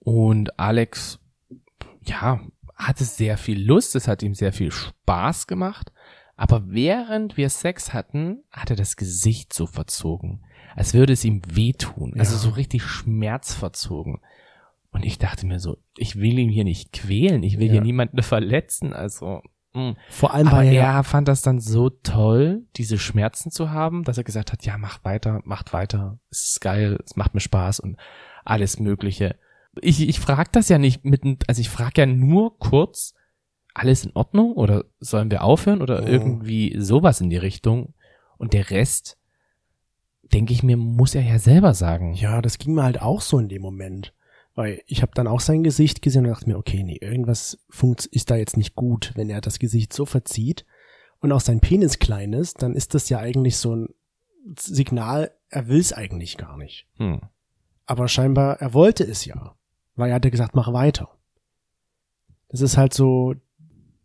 [0.00, 1.18] Und Alex,
[2.04, 2.40] ja,
[2.74, 5.92] hatte sehr viel Lust, es hat ihm sehr viel Spaß gemacht.
[6.36, 11.40] Aber während wir Sex hatten, hat er das Gesicht so verzogen, als würde es ihm
[11.48, 12.14] wehtun.
[12.18, 12.38] Also Ja.
[12.38, 14.20] so richtig schmerzverzogen.
[14.90, 17.72] Und ich dachte mir so, ich will ihn hier nicht quälen, ich will Ja.
[17.74, 19.42] hier niemanden verletzen, also.
[19.76, 19.94] Mh.
[20.10, 24.18] Vor allem Aber ja, er fand das dann so toll, diese Schmerzen zu haben, dass
[24.18, 27.80] er gesagt hat, ja, mach weiter, macht weiter, es ist geil, es macht mir Spaß
[27.80, 27.96] und
[28.44, 29.36] alles Mögliche.
[29.82, 33.14] Ich, ich frage das ja nicht mit, also ich frage ja nur kurz,
[33.74, 36.06] alles in Ordnung oder sollen wir aufhören oder Oh.
[36.06, 37.92] irgendwie sowas in die Richtung
[38.38, 39.18] und der Rest,
[40.22, 42.14] denke ich mir, muss er ja selber sagen.
[42.14, 44.14] ja, das ging mir halt auch so in dem Moment.
[44.56, 48.06] Weil ich habe dann auch sein Gesicht gesehen und dachte mir, okay, nee, irgendwas funkt,
[48.06, 50.64] ist da jetzt nicht gut, wenn er das Gesicht so verzieht
[51.20, 53.88] und auch sein Penis klein ist, dann ist das ja eigentlich so ein
[54.58, 56.88] Signal, er will es eigentlich gar nicht.
[56.96, 57.20] Hm.
[57.84, 59.54] Aber scheinbar, er wollte es ja.
[59.94, 61.10] Weil er hatte gesagt, mach weiter.
[62.48, 63.34] Das ist halt so,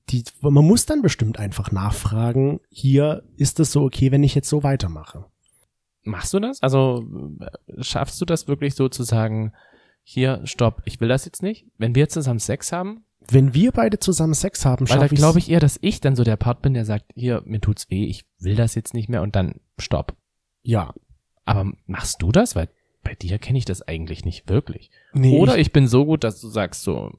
[0.09, 4.49] die, man muss dann bestimmt einfach nachfragen, hier ist es so okay, wenn ich jetzt
[4.49, 5.25] so weitermache.
[6.03, 6.61] Machst du das?
[6.61, 7.05] Also
[7.39, 9.53] äh, schaffst du das wirklich so zu sagen,
[10.03, 11.65] hier, stopp, ich will das jetzt nicht?
[11.77, 15.49] Wenn wir zusammen Sex haben, Wenn wir beide zusammen Sex haben, weil da glaube ich
[15.49, 18.25] eher, dass ich dann so der Part bin, der sagt, hier, mir tut's weh, ich
[18.39, 20.15] will das jetzt nicht mehr und dann stopp.
[20.63, 20.93] ja.
[21.43, 22.55] Aber machst du das?
[22.55, 22.69] Weil
[23.03, 24.91] bei dir kenne ich das eigentlich nicht wirklich.
[25.13, 27.11] Nee, Oder ich, ich bin so gut, dass du sagst so,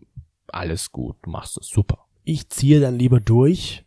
[0.46, 2.06] alles gut, du machst es super.
[2.22, 3.84] ich ziehe dann lieber durch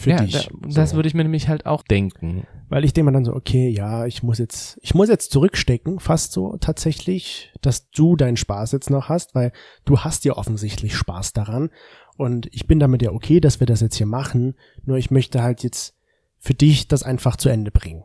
[0.00, 0.48] für ja, dich.
[0.48, 0.96] da, das so.
[0.96, 2.46] würde ich mir nämlich halt auch denken.
[2.68, 6.00] Weil ich denke mir dann so, okay, ja, ich muss jetzt, ich muss jetzt zurückstecken,
[6.00, 9.52] fast so tatsächlich, dass du deinen Spaß jetzt noch hast, weil
[9.84, 11.70] du hast ja offensichtlich Spaß daran.
[12.16, 14.54] Und ich bin damit ja okay, dass wir das jetzt hier machen.
[14.84, 15.94] Nur ich möchte halt jetzt
[16.38, 18.04] für dich das einfach zu Ende bringen.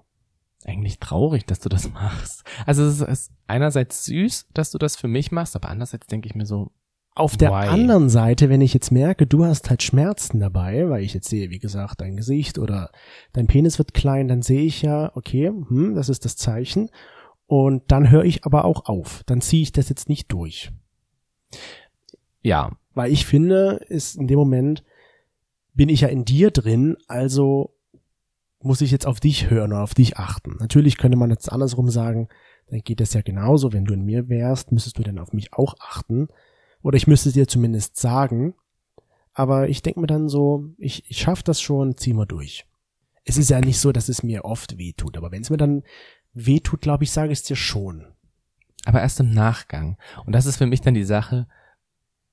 [0.65, 2.43] Eigentlich traurig, dass du das machst.
[2.65, 6.35] Also es ist einerseits süß, dass du das für mich machst, aber andererseits denke ich
[6.35, 6.71] mir so,
[7.17, 7.67] Auf der Why?
[7.67, 11.49] anderen Seite, wenn ich jetzt merke, du hast halt Schmerzen dabei, weil ich jetzt sehe,
[11.49, 12.91] wie gesagt, dein Gesicht oder
[13.31, 16.89] dein Penis wird klein, dann sehe ich ja, okay, hm, das ist das Zeichen.
[17.47, 19.23] Und dann höre ich aber auch auf.
[19.27, 20.71] Dann ziehe ich das jetzt nicht durch.
[22.41, 24.83] ja, Weil ich finde, ist in dem Moment
[25.73, 27.73] bin ich ja in dir drin, also
[28.61, 30.57] muss ich jetzt auf dich hören oder auf dich achten.
[30.59, 32.27] Natürlich könnte man jetzt andersrum sagen,
[32.67, 35.53] dann geht das ja genauso, wenn du in mir wärst, müsstest du dann auf mich
[35.53, 36.27] auch achten.
[36.85, 38.53] Oder ich müsste es dir zumindest sagen.
[39.33, 42.67] Aber ich denke mir dann so, ich, ich schaff das schon, zieh mal durch.
[43.23, 45.57] Es ist ja nicht so, dass es mir oft weh tut, aber wenn es mir
[45.57, 45.81] dann
[46.33, 48.05] weh tut, glaube ich, sage ich es dir schon.
[48.85, 49.97] aber erst im Nachgang.
[50.27, 51.47] Und das ist für mich dann die Sache,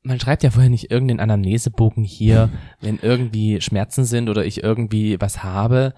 [0.02, 2.50] man schreibt ja vorher nicht irgendeinen Anamnesebogen hier,
[2.82, 5.94] wenn irgendwie Schmerzen sind oder ich irgendwie was habe,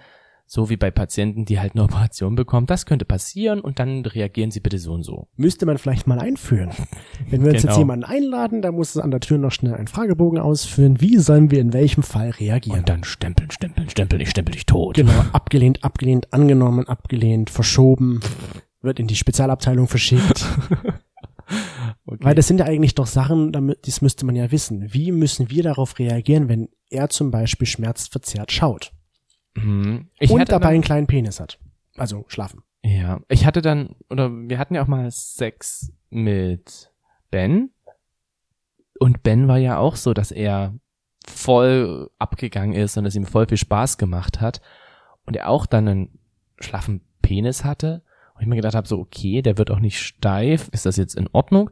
[0.46, 2.66] so wie bei Patienten, die halt eine Operation bekommen.
[2.66, 5.28] Das könnte passieren und dann reagieren sie bitte so und so.
[5.37, 6.70] Müsste man vielleicht mal einführen.
[7.30, 7.72] Wenn wir uns Genau.
[7.72, 11.00] jetzt jemanden einladen, da muss es an der Tür noch schnell einen Fragebogen ausführen.
[11.00, 12.80] Wie sollen wir in welchem Fall reagieren?
[12.80, 14.94] Und dann stempeln, stempeln, stempeln, ich stempel dich tot.
[14.96, 18.20] genau, abgelehnt, abgelehnt, angenommen, abgelehnt, verschoben,
[18.83, 20.44] wird in die Spezialabteilung verschickt.
[22.07, 22.24] Okay.
[22.24, 24.92] Weil das sind ja eigentlich doch Sachen, damit, das müsste man ja wissen.
[24.94, 28.93] Wie müssen wir darauf reagieren, wenn er zum Beispiel schmerzverzerrt schaut
[29.54, 30.08] Mhm.
[30.18, 31.58] Ich und dabei einen kleinen Penis hat?
[31.96, 32.62] Also schlafen.
[32.82, 36.92] Ja, ich hatte dann, oder wir hatten ja auch mal Sex mit
[37.30, 37.70] Ben.
[38.98, 40.74] Und Ben war ja auch so, dass er
[41.26, 44.60] voll abgegangen ist und es ihm voll viel Spaß gemacht hat.
[45.24, 46.18] Und er auch dann einen
[46.60, 48.02] schlaffen Penis hatte.
[48.34, 50.68] Und ich mir gedacht habe, so, okay, der wird auch nicht steif.
[50.72, 51.70] Ist das jetzt in Ordnung?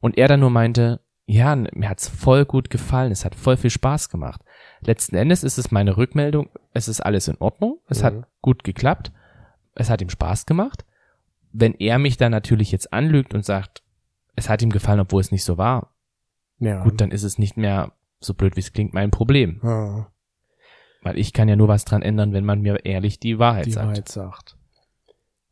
[0.00, 3.12] Und er dann nur meinte, ja, mir hat's voll gut gefallen.
[3.12, 4.42] Es hat voll viel Spaß gemacht.
[4.82, 6.48] Letzten Endes ist es meine Rückmeldung.
[6.72, 7.78] Es ist alles in Ordnung.
[7.88, 8.04] Es Mhm.
[8.06, 9.12] hat gut geklappt.
[9.74, 10.84] Es hat ihm Spaß gemacht.
[11.52, 13.82] Wenn er mich dann natürlich jetzt anlügt und sagt,
[14.36, 15.92] es hat ihm gefallen, obwohl es nicht so war,
[16.58, 16.82] Ja.
[16.82, 19.60] gut, dann ist es nicht mehr so blöd, wie es klingt, mein Problem.
[19.62, 20.06] Ja,
[21.02, 23.70] Weil ich kann ja nur was dran ändern, wenn man mir ehrlich die Wahrheit die
[23.72, 23.86] sagt.
[23.88, 24.56] Wahrheit sagt.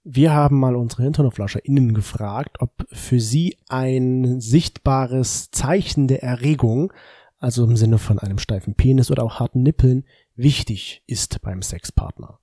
[0.05, 6.93] Wir haben mal unsere HinternoflascherInnen gefragt, ob für sie ein sichtbares Zeichen der Erregung,
[7.39, 12.41] also im Sinne von einem steifen Penis oder auch harten Nippeln, wichtig ist beim Sexpartner.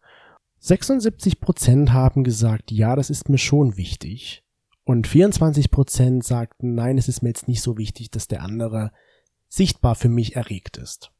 [0.59, 4.43] 76 Prozent haben gesagt, ja, das ist mir schon wichtig.
[4.83, 8.91] Und 24 Prozent sagten, nein, es ist mir jetzt nicht so wichtig, dass der andere
[9.47, 11.11] sichtbar für mich erregt ist.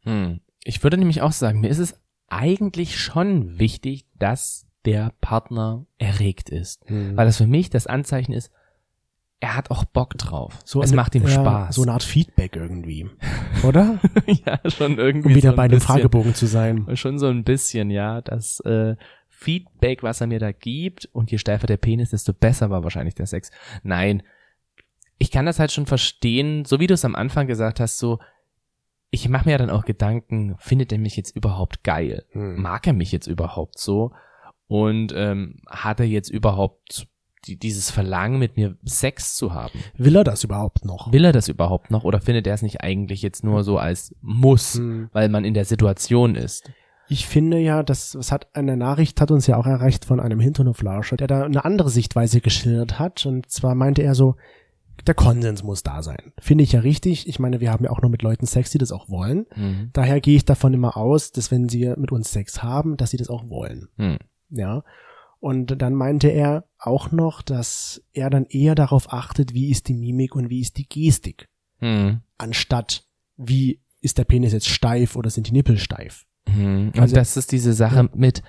[0.00, 0.40] Hm.
[0.64, 6.50] Ich würde nämlich auch sagen, mir ist es eigentlich schon wichtig, dass der Partner erregt
[6.50, 6.82] ist.
[6.86, 7.16] Hm.
[7.16, 8.50] Weil das für mich das Anzeichen ist,
[9.40, 10.58] er hat auch Bock drauf.
[10.64, 11.74] So es eine- macht ihm Spaß.
[11.74, 13.08] So eine Art Feedback irgendwie.
[13.64, 13.98] Oder?
[14.26, 15.30] ja, schon irgendwie.
[15.30, 15.94] Um wieder so bei dem bisschen.
[15.94, 16.86] Fragebogen zu sein.
[16.96, 18.20] Schon so ein bisschen, ja.
[18.20, 18.96] Das äh,
[19.28, 23.14] Feedback, was er mir da gibt, und je steifer der Penis, desto besser war wahrscheinlich
[23.14, 23.50] der Sex.
[23.82, 24.22] Nein.
[25.16, 28.18] Ich kann das halt schon verstehen, so wie du es am Anfang gesagt hast, so,
[29.10, 32.24] ich mache mir ja dann auch Gedanken, findet er mich jetzt überhaupt geil?
[32.32, 32.60] Hm.
[32.60, 34.12] Mag er mich jetzt überhaupt so?
[34.66, 37.06] Und ähm, hat er jetzt überhaupt
[37.46, 39.78] die, dieses Verlangen, mit mir Sex zu haben?
[39.96, 41.12] Will er das überhaupt noch?
[41.12, 44.14] Will er das überhaupt noch oder findet er es nicht eigentlich jetzt nur so als
[44.20, 45.08] Muss, Hm.
[45.12, 46.70] weil man in der Situation ist?
[47.08, 50.38] Ich finde ja, das, was hat eine Nachricht hat uns ja auch erreicht von einem
[50.38, 53.26] Hinternoflauscher, der da eine andere Sichtweise geschildert hat.
[53.26, 54.36] Und zwar meinte er so,
[55.08, 56.32] der Konsens muss da sein.
[56.38, 57.26] Finde ich ja richtig.
[57.26, 59.46] Ich meine, wir haben ja auch nur mit Leuten Sex, die das auch wollen.
[59.56, 59.90] Mhm.
[59.92, 63.16] Daher gehe ich davon immer aus, dass wenn sie mit uns Sex haben, dass sie
[63.16, 63.88] das auch wollen.
[63.96, 64.18] Hm.
[64.50, 64.84] Ja.
[65.40, 69.94] Und dann meinte er auch noch, dass er dann eher darauf achtet, wie ist die
[69.94, 71.48] Mimik und wie ist die Gestik,
[71.78, 72.20] Hm.
[72.38, 73.04] anstatt
[73.36, 76.26] wie ist der Penis jetzt steif oder sind die Nippel steif.
[76.46, 76.92] Mhm.
[76.94, 78.42] Und Also- das ist diese Sache mit,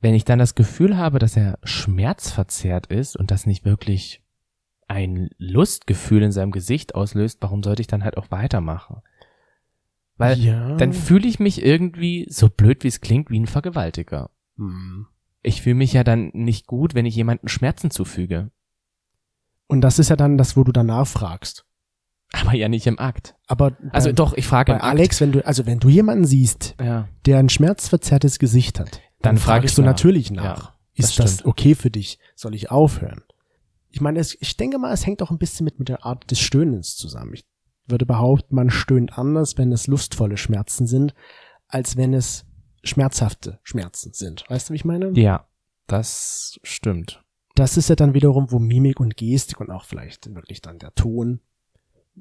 [0.00, 4.22] wenn ich dann das Gefühl habe, dass er schmerzverzerrt ist und das nicht wirklich
[4.88, 9.00] ein Lustgefühl in seinem Gesicht auslöst, warum sollte ich dann halt auch weitermachen?
[10.18, 10.76] Weil ja.
[10.76, 14.30] dann fühle ich mich irgendwie, so blöd wie es klingt, wie ein Vergewaltiger.
[14.56, 15.06] Hm.
[15.42, 18.50] Ich fühle mich ja dann nicht gut, wenn ich jemanden Schmerzen zufüge.
[19.66, 21.64] Und das ist ja dann das, wo du danach fragst.
[22.32, 23.34] Aber ja nicht im Akt.
[23.46, 24.84] Aber Also bei, doch, ich frage bei Akt.
[24.84, 27.08] Alex, wenn du, also wenn du jemanden siehst, Ja.
[27.26, 29.88] der ein schmerzverzerrtes Gesicht hat, Dann dann, fragst du nach.
[29.88, 30.44] natürlich nach.
[30.64, 31.46] Ja, das ist das stimmt.
[31.48, 32.18] okay für dich?
[32.34, 33.22] Soll ich aufhören?
[33.90, 36.30] Ich meine, es, ich denke mal, es hängt auch ein bisschen mit, mit der Art
[36.30, 37.34] des Stöhnens zusammen.
[37.34, 37.44] Ich
[37.86, 41.12] würde behaupten, man stöhnt anders, wenn es lustvolle Schmerzen sind,
[41.68, 42.46] als wenn es
[42.84, 44.44] schmerzhafte Schmerzen sind.
[44.48, 45.10] Weißt du, wie ich meine?
[45.14, 45.46] Ja,
[45.86, 47.22] das stimmt.
[47.54, 50.94] Das ist ja dann wiederum, wo Mimik und Gestik und auch vielleicht wirklich dann der
[50.94, 51.40] Ton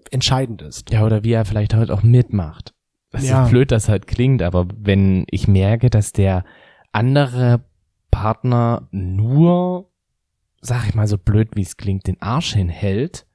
[0.10, 0.90] entscheidend ist.
[0.92, 2.74] Ja, oder wie er vielleicht halt auch mitmacht.
[3.12, 3.44] Das Ja.
[3.46, 6.46] ist blöd, das halt klingt, aber wenn ich merke, dass der
[6.92, 7.64] andere
[8.10, 9.90] Partner nur,
[10.62, 13.26] sag ich mal so blöd, wie es klingt, den Arsch hinhält,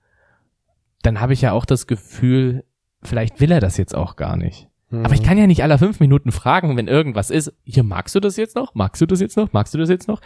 [1.02, 2.64] dann habe ich ja auch das Gefühl,
[3.02, 4.68] vielleicht will er das jetzt auch gar nicht.
[4.90, 7.52] Aber ich kann ja nicht alle fünf Minuten fragen, wenn irgendwas ist.
[7.64, 8.74] Hier, magst du das jetzt noch?
[8.74, 9.52] Magst du das jetzt noch?
[9.52, 10.20] Magst du das jetzt noch?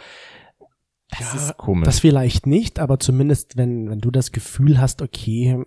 [1.09, 1.85] Das Ja, ist komisch.
[1.85, 5.63] Das vielleicht nicht, aber zumindest, wenn, wenn du das Gefühl hast, okay,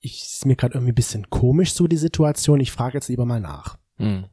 [0.00, 3.26] ich ist mir gerade irgendwie ein bisschen komisch so die Situation, ich frage jetzt lieber
[3.26, 3.78] mal nach.
[3.98, 4.26] hm.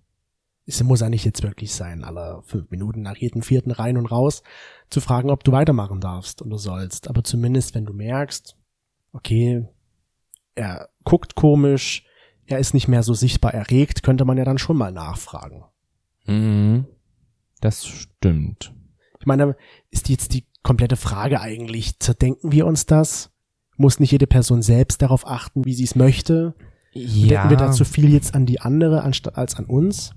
[0.65, 4.06] Es muss ja nicht jetzt wirklich sein, alle fünf Minuten nach jedem vierten rein und
[4.06, 4.43] raus,
[4.89, 7.10] zu fragen, ob du weitermachen darfst oder sollst.
[7.10, 8.56] Aber zumindest, wenn du merkst,
[9.12, 9.67] okay,
[10.56, 12.06] er guckt komisch,
[12.45, 15.63] er ist nicht mehr so sichtbar erregt, könnte man ja dann schon mal nachfragen.
[16.25, 16.86] Mhm.
[17.62, 18.73] Das stimmt.
[19.19, 19.56] Ich meine,
[19.89, 23.32] ist jetzt die komplette Frage eigentlich, zerdenken wir uns das?
[23.77, 26.53] Muss nicht jede Person selbst darauf achten, wie sie es möchte?
[26.93, 30.12] Denken wir da zu viel jetzt an die andere anstatt als an uns?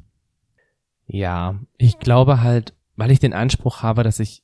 [1.06, 4.42] Ja, ich glaube halt, weil ich den Anspruch habe, dass ich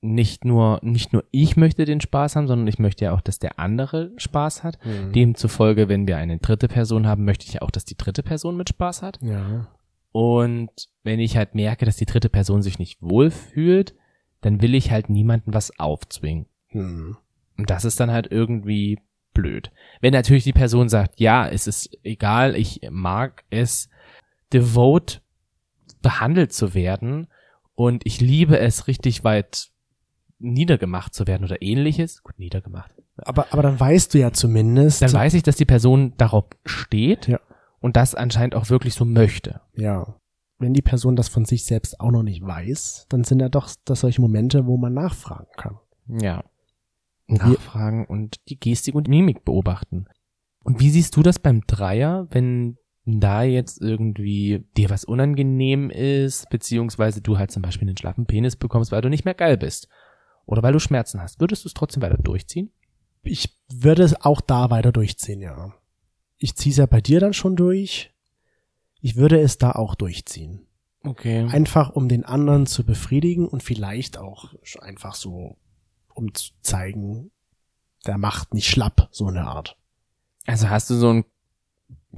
[0.00, 3.38] nicht nur, nicht nur ich möchte den Spaß haben, sondern ich möchte ja auch, dass
[3.38, 4.78] der andere Spaß hat.
[4.84, 5.12] Mhm.
[5.12, 8.56] Demzufolge, wenn wir eine dritte Person haben, möchte ich ja auch, dass die dritte Person
[8.56, 9.18] mit Spaß hat.
[9.22, 9.66] Ja.
[10.12, 10.70] Und
[11.02, 13.94] wenn ich halt merke, dass die dritte Person sich nicht wohlfühlt,
[14.40, 16.46] dann will ich halt niemanden was aufzwingen.
[16.68, 17.16] Hm.
[17.56, 19.00] Und das ist dann halt irgendwie
[19.34, 19.70] blöd.
[20.00, 23.88] Wenn natürlich die Person sagt, ja, es ist egal, ich mag es,
[24.52, 25.22] devot
[26.02, 27.28] behandelt zu werden
[27.74, 29.70] und ich liebe es richtig weit
[30.38, 32.22] niedergemacht zu werden oder ähnliches.
[32.22, 32.92] Gut, niedergemacht.
[33.18, 35.02] Aber, aber dann weißt du ja zumindest.
[35.02, 37.40] Dann weiß ich, dass die Person darauf steht Ja.
[37.80, 39.60] und das anscheinend auch wirklich so möchte.
[39.74, 40.14] ja.
[40.60, 43.70] Wenn die Person das von sich selbst auch noch nicht weiß, dann sind ja doch
[43.84, 45.78] das solche Momente, wo man nachfragen kann.
[46.20, 46.42] Ja.
[47.28, 50.06] Nachfragen und die Gestik und Mimik beobachten.
[50.64, 56.50] Und wie siehst du das beim Dreier, wenn da jetzt irgendwie dir was unangenehm ist,
[56.50, 59.88] beziehungsweise du halt zum Beispiel einen schlaffen Penis bekommst, weil du nicht mehr geil bist?
[60.48, 61.40] Oder weil du Schmerzen hast.
[61.40, 62.72] Würdest du es trotzdem weiter durchziehen?
[63.22, 65.74] Ich würde es auch da weiter durchziehen, ja.
[66.38, 68.14] Ich ziehe es ja bei dir dann schon durch.
[69.02, 70.66] Ich würde es da auch durchziehen.
[71.04, 71.46] Okay.
[71.50, 75.58] Einfach um den anderen zu befriedigen und vielleicht auch einfach so,
[76.14, 77.30] um zu zeigen,
[78.06, 79.76] der macht nicht schlapp, so eine Art.
[80.46, 81.24] Also hast du so ein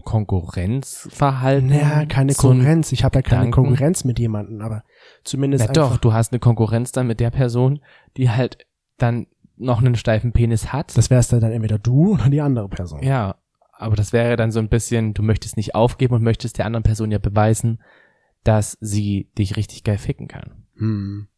[0.05, 1.68] Konkurrenzverhalten?
[1.68, 2.92] Naja, keine Konkurrenz.
[2.92, 3.53] Ich habe ja keine Gedanken?
[3.53, 4.85] Konkurrenz mit jemandem, aber
[5.24, 7.81] zumindest Na doch, du hast eine Konkurrenz dann mit der Person,
[8.16, 8.66] die halt
[8.98, 9.26] dann
[9.57, 10.96] noch einen steifen Penis hat.
[10.96, 13.03] das wärst dann entweder du oder die andere Person.
[13.03, 13.37] ja,
[13.72, 16.83] aber das wäre dann so ein bisschen, du möchtest nicht aufgeben und möchtest der anderen
[16.83, 17.81] Person ja beweisen,
[18.44, 20.64] dass sie dich richtig geil ficken kann.
[20.76, 21.29] Hm.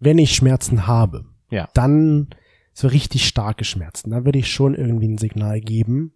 [0.00, 1.68] Wenn ich Schmerzen habe, Ja.
[1.74, 2.28] dann
[2.72, 6.12] so richtig starke Schmerzen, dann würde ich schon irgendwie ein Signal geben,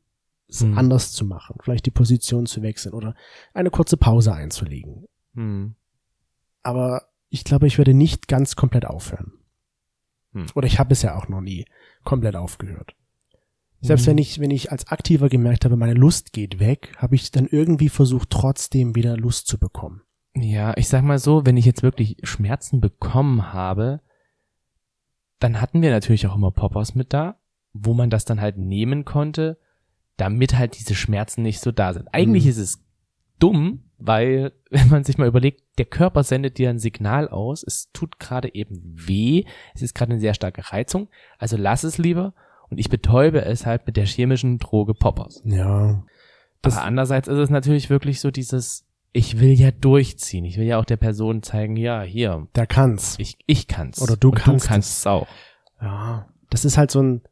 [0.52, 0.76] es Hm.
[0.78, 3.14] anders zu machen, vielleicht die Position zu wechseln oder
[3.54, 5.06] eine kurze Pause einzulegen.
[5.34, 5.74] Hm.
[6.62, 9.32] Aber ich glaube, ich würde nicht ganz komplett aufhören.
[10.32, 10.46] Hm.
[10.54, 11.64] Oder ich habe es ja auch noch nie
[12.04, 12.94] komplett aufgehört.
[13.80, 14.10] Selbst Mhm.
[14.10, 17.46] wenn ich, wenn ich als Aktiver gemerkt habe, meine Lust geht weg, habe ich dann
[17.46, 20.02] irgendwie versucht, trotzdem wieder Lust zu bekommen.
[20.36, 24.00] Ja, ich sag mal so, wenn ich jetzt wirklich Schmerzen bekommen habe,
[25.40, 27.36] dann hatten wir natürlich auch immer Poppers mit da,
[27.72, 29.58] wo man das dann halt nehmen konnte,
[30.16, 32.08] damit halt diese Schmerzen nicht so da sind.
[32.12, 32.50] Eigentlich Mhm.
[32.50, 32.84] ist es
[33.38, 37.90] dumm, weil, wenn man sich mal überlegt, der Körper sendet dir ein Signal aus, es
[37.92, 39.44] tut gerade eben weh,
[39.74, 42.34] es ist gerade eine sehr starke Reizung, also lass es lieber
[42.68, 45.42] und ich betäube es halt mit der chemischen Droge Poppers.
[45.44, 46.04] Ja.
[46.62, 50.44] Das- Aber andererseits ist es natürlich wirklich so dieses, ich will ja durchziehen.
[50.44, 53.16] Ich will ja auch der Person zeigen, ja, hier, Der kann's.
[53.18, 54.00] ich, ich kann's.
[54.00, 55.26] Oder du Und kannst du kannst es auch.
[55.80, 56.28] Ja.
[56.50, 57.22] Das ist halt so ein,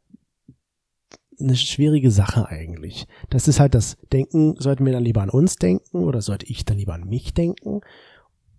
[1.41, 3.07] eine schwierige Sache eigentlich.
[3.29, 6.65] Das ist halt das Denken, sollten wir dann lieber an uns denken oder sollte ich
[6.65, 7.81] dann lieber an mich denken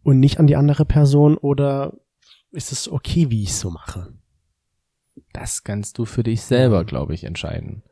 [0.03, 1.95] und nicht an die andere Person oder
[2.51, 4.13] ist es okay, wie ich es so mache?
[5.33, 7.83] Das kannst du für dich selber, glaube ich, entscheiden.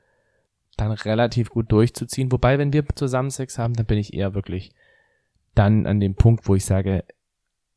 [0.76, 2.32] Dann relativ gut durchzuziehen.
[2.32, 4.72] Wobei, wenn wir zusammen Sex haben, dann bin ich eher wirklich
[5.54, 7.04] dann an dem Punkt, wo ich sage,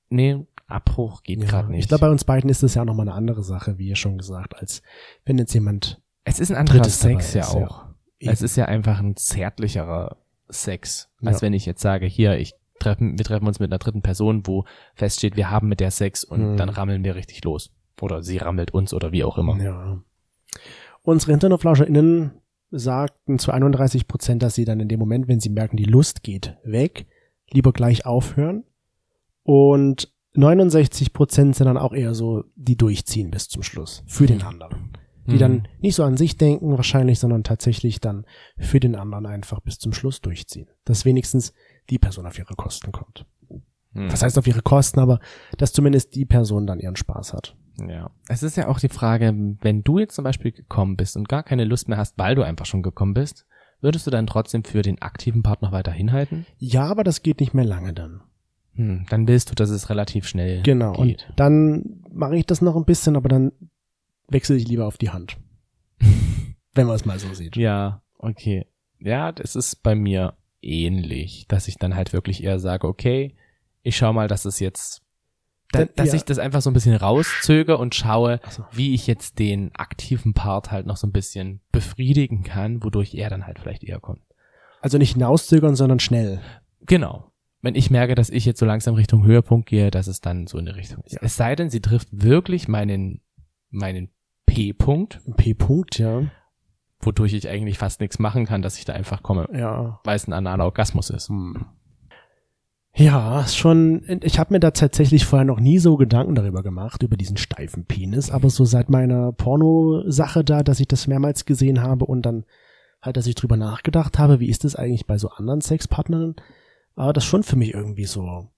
[0.09, 1.81] nee, Abbruch geht Ja, gerade nicht.
[1.81, 4.17] Ich glaube, bei uns beiden ist das ja nochmal eine andere Sache, wie ihr schon
[4.17, 4.81] gesagt, als
[5.25, 7.65] wenn jetzt jemand es ist ein anderer Drittes Sex ja ist, ja.
[7.67, 7.85] auch.
[8.19, 10.17] Es ist ja einfach ein zärtlicherer
[10.49, 11.41] Sex, als Ja.
[11.41, 14.65] wenn ich jetzt sage, hier, ich treffen, wir treffen uns mit einer dritten Person, wo
[14.95, 16.57] feststeht, wir haben mit der Sex und Hm.
[16.57, 17.71] dann rammeln wir richtig los.
[18.01, 19.57] Oder sie rammelt uns oder wie auch immer.
[19.61, 20.01] Ja.
[21.01, 22.31] Unsere HinternoflauscherInnen
[22.71, 26.23] sagten zu 31 Prozent, dass sie dann in dem Moment, wenn sie merken, die Lust
[26.23, 27.05] geht weg,
[27.51, 28.63] lieber gleich aufhören.
[29.43, 34.03] Und 69 Prozent sind dann auch eher so, die durchziehen bis zum Schluss.
[34.07, 34.93] Für den anderen.
[35.25, 35.39] Die Hm.
[35.39, 38.25] dann nicht so an sich denken wahrscheinlich, sondern tatsächlich dann
[38.57, 40.67] für den anderen einfach bis zum Schluss durchziehen.
[40.85, 41.53] Dass wenigstens
[41.89, 43.25] die Person auf ihre Kosten kommt.
[43.93, 44.11] Hm.
[44.11, 45.19] Was heißt auf ihre Kosten, aber
[45.57, 47.55] dass zumindest die Person dann ihren Spaß hat.
[47.87, 48.11] Ja.
[48.27, 51.43] Es ist ja auch die Frage, wenn du jetzt zum Beispiel gekommen bist und gar
[51.43, 53.45] keine Lust mehr hast, weil du einfach schon gekommen bist,
[53.81, 56.45] würdest du dann trotzdem für den aktiven Part noch weiter hinhalten?
[56.57, 58.21] Ja, aber das geht nicht mehr lange dann.
[58.75, 60.93] Hm, dann willst du, dass es relativ schnell Genau.
[60.93, 61.27] geht.
[61.29, 63.51] Und dann mache ich das noch ein bisschen, aber dann
[64.33, 65.37] wechsle ich lieber auf die Hand.
[66.73, 67.55] Wenn man es mal so sieht.
[67.55, 68.65] Ja, okay.
[68.99, 73.35] Ja, das ist bei mir ähnlich, dass ich dann halt wirklich eher sage, okay,
[73.83, 75.01] ich schau mal, dass es jetzt,
[75.71, 76.15] da, dass ja.
[76.15, 78.65] ich das einfach so ein bisschen rauszöge und schaue, so.
[78.71, 83.29] wie ich jetzt den aktiven Part halt noch so ein bisschen befriedigen kann, wodurch er
[83.29, 84.21] dann halt vielleicht eher kommt.
[84.81, 86.41] Also nicht hinauszögern, sondern schnell.
[86.81, 87.31] Genau.
[87.61, 90.57] Wenn ich merke, dass ich jetzt so langsam Richtung Höhepunkt gehe, dass es dann so
[90.57, 91.13] in die Richtung ist.
[91.13, 91.19] Ja.
[91.21, 93.21] Es sei denn, sie trifft wirklich meinen,
[93.69, 94.09] meinen
[94.45, 96.23] P-Punkt, P-Punkt, ja.
[97.01, 99.99] wodurch ich eigentlich fast nichts machen kann, dass ich da einfach komme, Ja.
[100.03, 101.29] weil es ein analer Orgasmus ist.
[101.29, 101.65] Hm.
[102.95, 104.03] Ja, ist schon.
[104.21, 107.85] Ich habe mir da tatsächlich vorher noch nie so Gedanken darüber gemacht, über diesen steifen
[107.85, 112.45] Penis, aber so seit meiner Porno-Sache da, dass ich das mehrmals gesehen habe und dann
[113.01, 116.35] halt, dass ich drüber nachgedacht habe, wie ist das eigentlich bei so anderen Sexpartnern,
[116.95, 118.49] war das schon für mich irgendwie so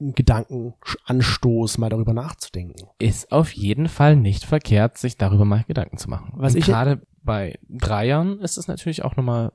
[0.00, 2.88] Gedankenanstoß, mal darüber nachzudenken.
[2.98, 6.32] Ist auf jeden Fall nicht verkehrt, sich darüber mal Gedanken zu machen.
[6.36, 9.52] Was Und ich- gerade bei Dreiern ist es natürlich auch nochmal,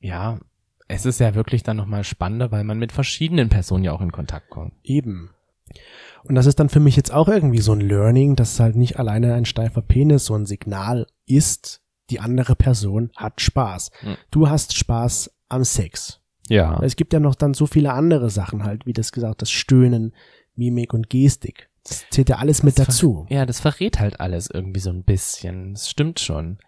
[0.00, 0.38] ja,
[0.88, 4.12] es ist ja wirklich dann nochmal spannender, weil man mit verschiedenen Personen ja auch in
[4.12, 4.72] Kontakt kommt.
[4.82, 5.30] Eben.
[6.24, 8.98] Und das ist dann für mich jetzt auch irgendwie so ein Learning, dass halt nicht
[8.98, 13.90] alleine ein steifer Penis so ein Signal ist, die andere Person hat Spaß.
[14.00, 14.16] Hm.
[14.30, 16.20] Du hast Spaß am Sex.
[16.48, 16.78] Ja.
[16.82, 20.12] Es gibt ja noch dann so viele andere Sachen halt, wie das gesagt, das Stöhnen,
[20.56, 21.68] Mimik und Gestik.
[21.84, 23.26] Das zählt ja alles mit Das ver- dazu.
[23.28, 25.72] Ja, das verrät halt alles irgendwie so ein bisschen.
[25.74, 26.58] Das stimmt schon.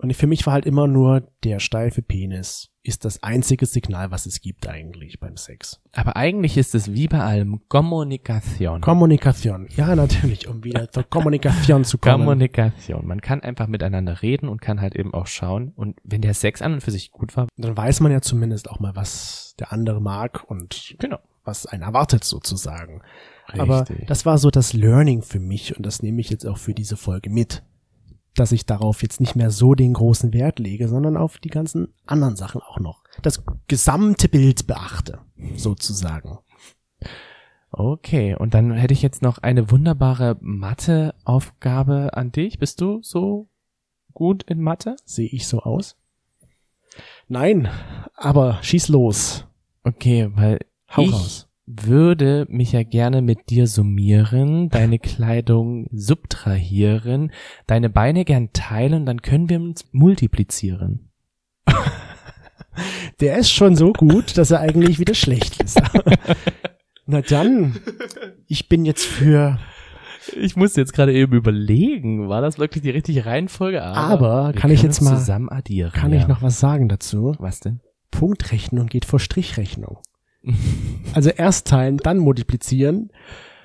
[0.00, 4.24] Und für mich war halt immer nur der steife Penis ist das einzige Signal, was
[4.24, 5.80] es gibt eigentlich beim Sex.
[5.92, 8.80] Aber eigentlich ist es wie bei allem Kommunikation.
[8.80, 9.68] Kommunikation.
[9.76, 12.24] Ja, natürlich, um wieder zur Kommunikation zu kommen.
[12.24, 13.06] Kommunikation.
[13.06, 15.72] Man kann einfach miteinander reden und kann halt eben auch schauen.
[15.76, 18.70] Und wenn der Sex an und für sich gut war, dann weiß man ja zumindest
[18.70, 21.18] auch mal, was der andere mag und genau.
[21.44, 23.02] was einen erwartet sozusagen.
[23.46, 26.72] Aber das war so das Learning für mich und das nehme ich jetzt auch für
[26.72, 27.62] diese Folge mit.
[28.34, 31.94] Dass ich darauf jetzt nicht mehr so den großen Wert lege, sondern auf die ganzen
[32.06, 33.02] anderen Sachen auch noch.
[33.22, 35.18] Das gesamte Bild beachte,
[35.56, 36.38] sozusagen.
[37.72, 42.58] Okay, und dann hätte ich jetzt noch eine wunderbare Mathe-Aufgabe an dich.
[42.58, 43.48] Bist du so
[44.12, 44.96] gut in Mathe?
[45.04, 45.96] Sehe ich so aus?
[47.28, 47.68] Nein,
[48.14, 49.46] aber schieß los.
[49.84, 50.58] Okay, weil
[50.96, 51.49] Hau ich raus.
[51.82, 57.32] Würde mich ja gerne mit dir summieren, deine Kleidung subtrahieren,
[57.66, 61.10] deine Beine gern teilen, dann können wir uns multiplizieren.
[63.20, 65.80] Der ist schon so gut, dass er eigentlich wieder schlecht ist.
[67.06, 67.76] Na dann,
[68.46, 69.58] ich bin jetzt für,
[70.40, 73.82] Ich muss jetzt gerade eben überlegen, war das wirklich die richtige Reihenfolge?
[73.82, 75.92] Aber wir kann ich jetzt mal- zusammen addieren?
[75.92, 76.20] kann ja.
[76.20, 77.34] ich noch was sagen dazu?
[77.38, 77.80] was denn?
[78.10, 79.98] Punktrechnung geht vor Strichrechnung.
[81.12, 83.10] Also erst teilen, dann multiplizieren,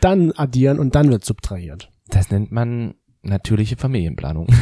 [0.01, 1.91] dann addieren und dann wird subtrahiert.
[2.09, 4.47] Das nennt man natürliche Familienplanung.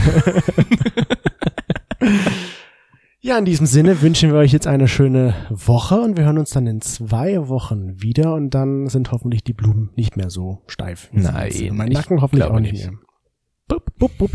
[3.26, 6.50] Ja, in diesem Sinne wünschen wir euch jetzt eine schöne Woche und wir hören uns
[6.50, 11.08] dann in zwei Wochen wieder und dann sind hoffentlich die Blumen nicht mehr so steif.
[11.14, 12.90] Nein, mein Nacken hoffentlich auch nicht nicht.
[12.90, 13.00] mehr.
[13.70, 14.32] Bup, bup, bup.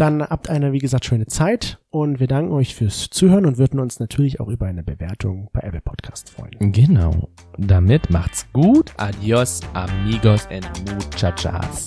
[0.00, 3.78] Dann habt eine, wie gesagt, schöne Zeit und wir danken euch fürs Zuhören und würden
[3.78, 6.72] uns natürlich auch über eine Bewertung bei Apple Podcast freuen.
[6.72, 7.28] genau.
[7.58, 8.94] Damit macht's gut.
[8.96, 11.84] Adios, amigos and muchachas.